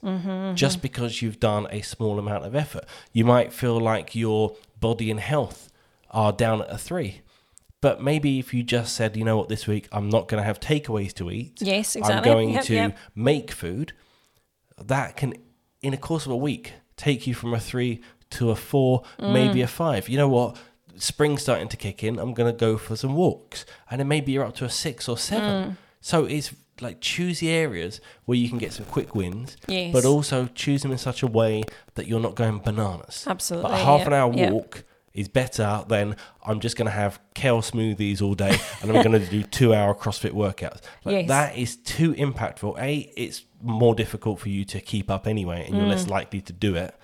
just 0.54 0.80
because 0.80 1.20
you've 1.22 1.40
done 1.40 1.66
a 1.70 1.80
small 1.83 2.18
amount 2.18 2.44
of 2.44 2.54
effort 2.54 2.85
you 3.12 3.24
might 3.24 3.52
feel 3.52 3.78
like 3.80 4.14
your 4.14 4.54
body 4.78 5.11
and 5.11 5.18
health 5.20 5.68
are 6.12 6.33
down 6.33 6.62
at 6.62 6.70
a 6.70 6.78
three 6.78 7.22
but 7.81 8.03
maybe 8.03 8.38
if 8.38 8.53
you 8.53 8.62
just 8.62 8.95
said 8.95 9.16
you 9.16 9.25
know 9.25 9.37
what 9.37 9.49
this 9.49 9.66
week 9.66 9.88
i'm 9.93 10.09
not 10.09 10.29
going 10.29 10.40
to 10.40 10.45
have 10.47 10.61
takeaways 10.61 11.12
to 11.14 11.31
eat 11.31 11.59
Yes, 11.61 11.97
exactly. 11.97 12.31
i'm 12.31 12.37
going 12.37 12.51
Yep, 12.51 12.64
to 12.64 12.75
yep. 12.75 12.99
make 13.14 13.51
food 13.51 13.93
that 14.79 15.16
can 15.16 15.35
in 15.83 15.95
a 15.95 15.97
course 15.97 16.27
of 16.27 16.33
a 16.33 16.37
week 16.37 16.75
take 16.97 17.27
you 17.27 17.35
from 17.35 17.55
a 17.55 17.61
three 17.61 18.03
to 18.31 18.51
a 18.51 18.55
four, 18.57 19.03
maybe 19.19 19.61
mm. 19.61 19.64
a 19.64 19.66
five. 19.66 20.09
You 20.09 20.16
know 20.19 20.29
what? 20.29 20.57
Spring's 20.97 21.43
starting 21.43 21.69
to 21.69 21.77
kick 21.77 22.05
in. 22.05 22.19
I'm 22.19 22.33
going 22.35 22.53
to 22.53 22.57
go 22.57 22.77
for 22.77 22.95
some 22.95 23.14
walks. 23.14 23.64
And 23.90 23.99
then 24.01 24.07
maybe 24.09 24.33
you're 24.33 24.45
up 24.45 24.55
to 24.57 24.64
a 24.64 24.71
six 24.71 25.09
or 25.09 25.19
seven. 25.19 25.71
Mm. 25.73 25.77
So 26.01 26.27
it's 26.27 26.55
like 26.81 27.01
choose 27.01 27.40
the 27.40 27.51
areas 27.51 28.01
where 28.27 28.38
you 28.38 28.49
can 28.49 28.59
get 28.59 28.73
some 28.73 28.87
quick 28.87 29.14
wins, 29.14 29.57
Yes. 29.66 29.93
but 29.93 30.05
also 30.05 30.49
choose 30.55 30.83
them 30.83 30.93
in 30.93 30.99
such 30.99 31.23
a 31.23 31.27
way 31.27 31.62
that 31.95 32.07
you're 32.07 32.21
not 32.21 32.37
going 32.37 32.59
bananas. 32.59 33.25
Absolutely, 33.27 33.71
But 33.71 33.81
a 33.81 33.85
half 33.85 34.07
an 34.07 34.12
hour 34.12 34.29
walk 34.29 34.85
is 35.12 35.27
better 35.29 35.85
than 35.88 36.14
I'm 36.44 36.61
just 36.61 36.77
going 36.77 36.87
to 36.87 36.92
have 36.92 37.18
kale 37.35 37.62
smoothies 37.62 38.23
all 38.23 38.35
day 38.35 38.57
and 38.81 38.90
I'm 38.96 39.03
going 39.03 39.20
to 39.20 39.27
do 39.27 39.42
two 39.59 39.75
hour 39.75 39.94
CrossFit 39.94 40.31
workouts. 40.33 40.81
Like 41.05 41.14
Yes. 41.23 41.29
That 41.29 41.59
is 41.59 41.77
too 41.77 42.14
impactful. 42.14 42.79
A, 42.81 43.11
it's 43.16 43.42
more 43.61 43.94
difficult 43.94 44.38
for 44.38 44.49
you 44.49 44.64
to 44.66 44.81
keep 44.81 45.11
up 45.11 45.27
anyway, 45.27 45.64
and 45.66 45.77
you're 45.77 45.87
less 45.87 46.05
Mm. 46.07 46.11
likely 46.11 46.40
to 46.42 46.53
do 46.53 46.77
it. 46.77 46.94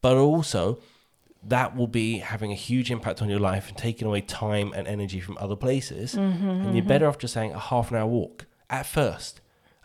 But 0.00 0.16
also, 0.16 0.78
that 1.42 1.76
will 1.76 1.86
be 1.86 2.18
having 2.18 2.50
a 2.52 2.54
huge 2.54 2.90
impact 2.90 3.22
on 3.22 3.28
your 3.30 3.38
life 3.38 3.68
and 3.68 3.76
taking 3.76 4.06
away 4.08 4.20
time 4.22 4.72
and 4.74 4.86
energy 4.88 5.20
from 5.20 5.36
other 5.38 5.56
places. 5.56 6.14
Mm-hmm, 6.14 6.48
and 6.48 6.74
you're 6.74 6.84
better 6.84 7.06
off 7.06 7.18
just 7.18 7.34
saying 7.34 7.52
a 7.52 7.58
half 7.58 7.90
an 7.90 7.96
hour 7.98 8.06
walk 8.06 8.46
at 8.68 8.86
first. 8.86 9.39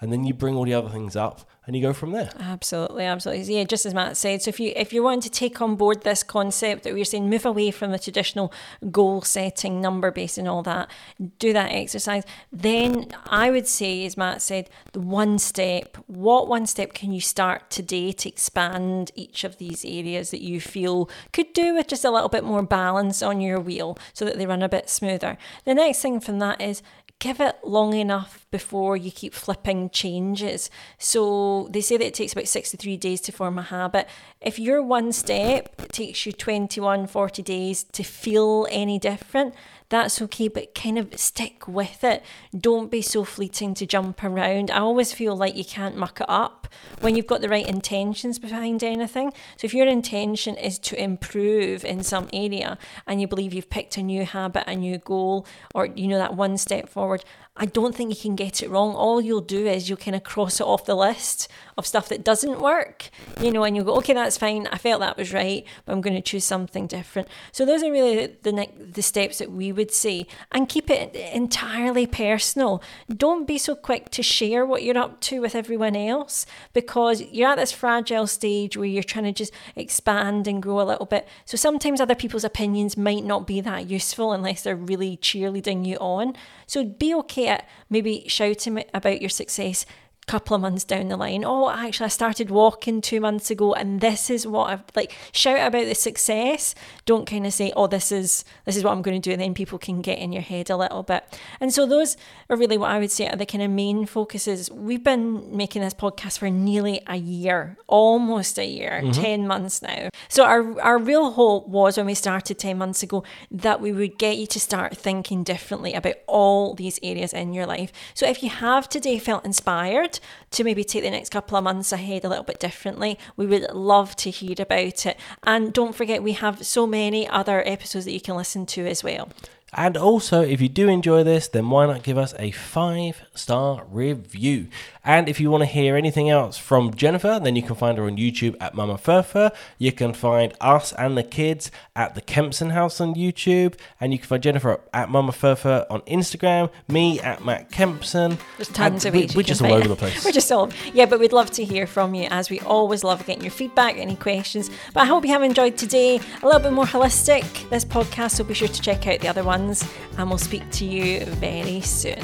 And 0.05 0.13
then 0.13 0.23
you 0.23 0.35
bring 0.35 0.55
all 0.55 0.65
the 0.65 0.73
other 0.75 0.89
things 0.89 1.15
up 1.15 1.49
and 1.65 1.75
you 1.75 1.81
go 1.81 1.91
from 1.91 2.11
there. 2.11 2.29
Absolutely, 2.39 3.05
absolutely. 3.05 3.57
Yeah, 3.57 3.63
just 3.63 3.87
as 3.87 3.95
Matt 3.95 4.17
said. 4.17 4.43
So 4.43 4.49
if 4.49 4.59
you 4.59 4.71
if 4.75 4.93
you're 4.93 5.01
wanting 5.01 5.21
to 5.21 5.31
take 5.31 5.59
on 5.63 5.75
board 5.75 6.03
this 6.03 6.21
concept 6.21 6.83
that 6.83 6.93
we're 6.93 7.05
saying, 7.05 7.27
move 7.27 7.43
away 7.43 7.71
from 7.71 7.91
the 7.91 7.97
traditional 7.97 8.53
goal 8.91 9.23
setting, 9.23 9.81
number 9.81 10.11
based, 10.11 10.37
and 10.37 10.47
all 10.47 10.61
that, 10.61 10.91
do 11.39 11.53
that 11.53 11.71
exercise. 11.71 12.23
Then 12.53 13.07
I 13.25 13.49
would 13.49 13.65
say, 13.65 14.05
as 14.05 14.15
Matt 14.15 14.43
said, 14.43 14.69
the 14.93 14.99
one 14.99 15.39
step. 15.39 15.97
What 16.05 16.47
one 16.47 16.67
step 16.67 16.93
can 16.93 17.11
you 17.11 17.19
start 17.19 17.71
today 17.71 18.11
to 18.11 18.29
expand 18.29 19.09
each 19.15 19.43
of 19.43 19.57
these 19.57 19.83
areas 19.83 20.29
that 20.29 20.43
you 20.43 20.61
feel 20.61 21.09
could 21.33 21.51
do 21.53 21.73
with 21.73 21.87
just 21.87 22.05
a 22.05 22.11
little 22.11 22.29
bit 22.29 22.43
more 22.43 22.61
balance 22.61 23.23
on 23.23 23.41
your 23.41 23.59
wheel, 23.59 23.97
so 24.13 24.23
that 24.23 24.37
they 24.37 24.45
run 24.45 24.61
a 24.61 24.69
bit 24.69 24.87
smoother. 24.87 25.35
The 25.63 25.73
next 25.73 26.03
thing 26.03 26.19
from 26.19 26.37
that 26.37 26.61
is 26.61 26.83
give 27.25 27.39
it 27.39 27.55
long 27.63 27.95
enough 27.95 28.45
before 28.51 28.95
you 28.95 29.09
keep 29.09 29.33
flipping 29.33 29.89
changes. 29.89 30.69
So 30.99 31.67
they 31.71 31.81
say 31.81 31.97
that 31.97 32.05
it 32.05 32.13
takes 32.13 32.33
about 32.33 32.47
63 32.47 32.97
days 32.97 33.19
to 33.21 33.31
form 33.31 33.57
a 33.57 33.63
habit. 33.63 34.07
If 34.41 34.59
your 34.59 34.83
one 34.83 35.11
step 35.11 35.87
takes 35.91 36.27
you 36.27 36.31
21, 36.31 37.07
40 37.07 37.41
days 37.41 37.83
to 37.93 38.03
feel 38.03 38.67
any 38.69 38.99
different, 38.99 39.55
that's 39.89 40.21
okay, 40.21 40.47
but 40.47 40.73
kind 40.73 40.97
of 40.97 41.17
stick 41.19 41.67
with 41.67 42.03
it. 42.03 42.23
Don't 42.57 42.89
be 42.89 43.01
so 43.01 43.23
fleeting 43.23 43.73
to 43.75 43.85
jump 43.85 44.23
around. 44.23 44.71
I 44.71 44.79
always 44.79 45.13
feel 45.13 45.35
like 45.35 45.55
you 45.55 45.65
can't 45.65 45.95
muck 45.95 46.21
it 46.21 46.29
up 46.29 46.67
when 47.01 47.15
you've 47.15 47.27
got 47.27 47.41
the 47.41 47.49
right 47.49 47.67
intentions 47.67 48.39
behind 48.39 48.83
anything. 48.83 49.31
So 49.57 49.65
if 49.65 49.73
your 49.73 49.87
intention 49.87 50.55
is 50.55 50.79
to 50.79 51.01
improve 51.01 51.85
in 51.85 52.03
some 52.03 52.29
area 52.33 52.77
and 53.05 53.21
you 53.21 53.27
believe 53.27 53.53
you've 53.53 53.69
picked 53.69 53.97
a 53.97 54.03
new 54.03 54.25
habit, 54.25 54.63
a 54.67 54.75
new 54.75 54.97
goal, 54.97 55.45
or 55.73 55.85
you 55.85 56.07
know 56.07 56.17
that 56.17 56.35
one 56.35 56.57
step 56.57 56.89
forward, 56.89 57.23
I 57.57 57.65
don't 57.65 57.95
think 57.95 58.09
you 58.09 58.21
can 58.21 58.35
get 58.35 58.61
it 58.61 58.69
wrong. 58.69 58.95
All 58.95 59.21
you'll 59.21 59.39
do 59.39 59.65
is 59.65 59.87
you'll 59.87 59.97
kind 59.97 60.15
of 60.15 60.23
cross 60.23 60.59
it 60.59 60.65
off 60.65 60.85
the 60.85 60.95
list 60.95 61.47
of 61.77 61.85
stuff 61.85 62.09
that 62.09 62.23
doesn't 62.23 62.59
work, 62.59 63.09
you 63.39 63.51
know, 63.51 63.63
and 63.63 63.75
you'll 63.75 63.85
go, 63.85 63.95
okay, 63.95 64.13
that's 64.13 64.37
fine. 64.37 64.67
I 64.67 64.77
felt 64.77 64.99
that 64.99 65.17
was 65.17 65.33
right, 65.33 65.65
but 65.85 65.93
I'm 65.93 66.01
going 66.01 66.15
to 66.15 66.21
choose 66.21 66.43
something 66.43 66.85
different. 66.87 67.29
So 67.53 67.65
those 67.65 67.81
are 67.81 67.91
really 67.91 68.27
the 68.43 68.51
ne- 68.51 68.73
the 68.77 69.01
steps 69.01 69.37
that 69.37 69.51
we 69.51 69.71
would 69.71 69.91
say, 69.91 70.27
and 70.51 70.67
keep 70.67 70.89
it 70.89 71.15
entirely 71.15 72.07
personal. 72.07 72.81
Don't 73.09 73.47
be 73.47 73.57
so 73.57 73.75
quick 73.75 74.09
to 74.11 74.23
share 74.23 74.65
what 74.65 74.83
you're 74.83 74.97
up 74.97 75.21
to 75.21 75.39
with 75.39 75.55
everyone 75.55 75.95
else 75.95 76.45
because 76.73 77.21
you're 77.21 77.49
at 77.49 77.57
this 77.57 77.71
fragile 77.71 78.27
stage 78.27 78.75
where 78.75 78.85
you're 78.85 79.03
trying 79.03 79.25
to 79.25 79.31
just 79.31 79.53
expand 79.77 80.47
and 80.47 80.61
grow 80.61 80.81
a 80.81 80.83
little 80.83 81.05
bit. 81.05 81.27
So 81.45 81.55
sometimes 81.55 82.01
other 82.01 82.15
people's 82.15 82.43
opinions 82.43 82.97
might 82.97 83.23
not 83.23 83.47
be 83.47 83.61
that 83.61 83.89
useful 83.89 84.33
unless 84.33 84.63
they're 84.63 84.75
really 84.75 85.17
cheerleading 85.17 85.85
you 85.85 85.97
on. 85.97 86.35
So 86.67 86.83
be 86.83 87.13
okay 87.15 87.44
at 87.47 87.67
maybe 87.89 88.23
shouting 88.27 88.83
about 88.93 89.21
your 89.21 89.29
success 89.29 89.85
couple 90.27 90.55
of 90.55 90.61
months 90.61 90.83
down 90.83 91.07
the 91.07 91.17
line 91.17 91.43
oh 91.45 91.69
actually 91.69 92.05
i 92.05 92.09
started 92.09 92.49
walking 92.49 93.01
two 93.01 93.19
months 93.19 93.51
ago 93.51 93.73
and 93.73 94.01
this 94.01 94.29
is 94.29 94.47
what 94.47 94.69
i've 94.69 94.83
like 94.95 95.15
shout 95.31 95.67
about 95.67 95.85
the 95.85 95.95
success. 95.95 96.75
Don't 97.05 97.25
kind 97.25 97.45
of 97.45 97.53
say 97.53 97.71
oh 97.75 97.87
this 97.87 98.11
is 98.11 98.45
this 98.65 98.77
is 98.77 98.83
what 98.83 98.91
i'm 98.91 99.01
going 99.01 99.19
to 99.19 99.29
do 99.29 99.33
and 99.33 99.41
then 99.41 99.53
people 99.53 99.77
can 99.77 100.01
get 100.01 100.19
in 100.19 100.31
your 100.31 100.41
head 100.41 100.69
a 100.69 100.77
little 100.77 101.03
bit. 101.03 101.23
And 101.59 101.73
so 101.73 101.85
those 101.85 102.15
are 102.49 102.57
really 102.57 102.77
what 102.77 102.91
i 102.91 102.99
would 102.99 103.11
say 103.11 103.27
are 103.27 103.35
the 103.35 103.45
kind 103.45 103.63
of 103.63 103.71
main 103.71 104.05
focuses. 104.05 104.71
We've 104.71 105.03
been 105.03 105.55
making 105.55 105.81
this 105.81 105.93
podcast 105.93 106.39
for 106.39 106.49
nearly 106.49 107.01
a 107.07 107.15
year 107.15 107.77
almost 107.87 108.57
a 108.57 108.65
year 108.65 109.01
mm-hmm. 109.03 109.21
10 109.21 109.47
months 109.47 109.81
now. 109.81 110.09
So 110.27 110.45
our 110.45 110.79
our 110.81 110.97
real 110.97 111.31
hope 111.31 111.67
was 111.67 111.97
when 111.97 112.05
we 112.05 112.13
started 112.13 112.59
10 112.59 112.77
months 112.77 113.03
ago 113.03 113.23
that 113.51 113.81
we 113.81 113.91
would 113.91 114.17
get 114.17 114.37
you 114.37 114.47
to 114.47 114.59
start 114.59 114.95
thinking 114.97 115.43
differently 115.43 115.93
about 115.93 116.15
all 116.27 116.73
these 116.75 116.99
areas 117.03 117.33
in 117.33 117.53
your 117.53 117.65
life. 117.65 117.91
So 118.13 118.27
if 118.27 118.43
you 118.43 118.49
have 118.49 118.87
today 118.87 119.19
felt 119.19 119.45
inspired 119.45 120.14
to 120.51 120.63
maybe 120.63 120.83
take 120.83 121.03
the 121.03 121.11
next 121.11 121.29
couple 121.29 121.57
of 121.57 121.63
months 121.63 121.91
ahead 121.91 122.23
a 122.23 122.29
little 122.29 122.43
bit 122.43 122.59
differently, 122.59 123.17
we 123.35 123.45
would 123.45 123.71
love 123.73 124.15
to 124.17 124.29
hear 124.29 124.55
about 124.59 125.05
it. 125.05 125.17
And 125.43 125.73
don't 125.73 125.95
forget, 125.95 126.23
we 126.23 126.33
have 126.33 126.65
so 126.65 126.87
many 126.87 127.27
other 127.27 127.63
episodes 127.67 128.05
that 128.05 128.11
you 128.11 128.21
can 128.21 128.35
listen 128.35 128.65
to 128.67 128.85
as 128.87 129.03
well. 129.03 129.29
And 129.77 129.97
also, 129.97 130.41
if 130.41 130.61
you 130.61 130.69
do 130.69 130.87
enjoy 130.87 131.23
this, 131.23 131.49
then 131.49 131.69
why 131.69 131.85
not 131.85 132.03
give 132.03 132.17
us 132.17 132.33
a 132.39 132.51
five 132.51 133.21
star 133.33 133.83
review? 133.91 134.67
And 135.05 135.29
if 135.29 135.39
you 135.39 135.51
want 135.51 135.61
to 135.61 135.67
hear 135.67 135.95
anything 135.95 136.29
else 136.29 136.57
from 136.57 136.93
Jennifer, 136.95 137.39
then 137.41 137.55
you 137.55 137.61
can 137.61 137.75
find 137.75 137.97
her 137.99 138.05
on 138.05 138.17
YouTube 138.17 138.55
at 138.59 138.73
Mama 138.73 138.97
Furfur. 138.97 139.51
You 139.77 139.91
can 139.91 140.13
find 140.13 140.53
us 140.59 140.91
and 140.93 141.15
the 141.15 141.23
kids 141.23 141.69
at 141.95 142.15
the 142.15 142.21
Kempson 142.21 142.71
House 142.71 142.99
on 142.99 143.13
YouTube. 143.13 143.75
And 144.01 144.11
you 144.11 144.17
can 144.19 144.27
find 144.27 144.41
Jennifer 144.41 144.81
at 144.93 145.09
Mama 145.09 145.31
Furfur 145.31 145.85
on 145.91 146.01
Instagram, 146.01 146.71
me 146.87 147.19
at 147.21 147.45
Matt 147.45 147.71
Kempson. 147.71 148.37
There's 148.57 148.67
tons 148.69 149.05
And 149.05 149.13
of 149.15 149.21
we- 149.21 149.27
you 149.27 149.33
We're 149.35 149.43
just 149.43 149.61
all 149.61 149.73
over 149.73 149.87
the 149.87 149.95
place. 149.95 150.25
We're 150.25 150.31
just 150.31 150.51
all 150.51 150.71
yeah, 150.93 151.05
but 151.05 151.19
we'd 151.19 151.31
love 151.33 151.51
to 151.51 151.63
hear 151.63 151.85
from 151.85 152.15
you 152.15 152.27
as 152.31 152.49
we 152.49 152.59
always 152.61 153.03
love 153.03 153.25
getting 153.27 153.43
your 153.43 153.51
feedback, 153.51 153.97
any 153.97 154.15
questions. 154.15 154.71
But 154.93 155.01
I 155.01 155.05
hope 155.05 155.23
you 155.23 155.31
have 155.31 155.43
enjoyed 155.43 155.77
today. 155.77 156.19
A 156.41 156.45
little 156.45 156.59
bit 156.61 156.73
more 156.73 156.85
holistic 156.85 157.69
this 157.69 157.85
podcast, 157.85 158.31
so 158.31 158.43
be 158.43 158.55
sure 158.55 158.67
to 158.67 158.81
check 158.81 159.05
out 159.07 159.19
the 159.19 159.27
other 159.27 159.43
ones, 159.43 159.87
and 160.17 160.29
we'll 160.29 160.39
speak 160.39 160.67
to 160.71 160.85
you 160.85 161.25
very 161.25 161.81
soon. 161.81 162.23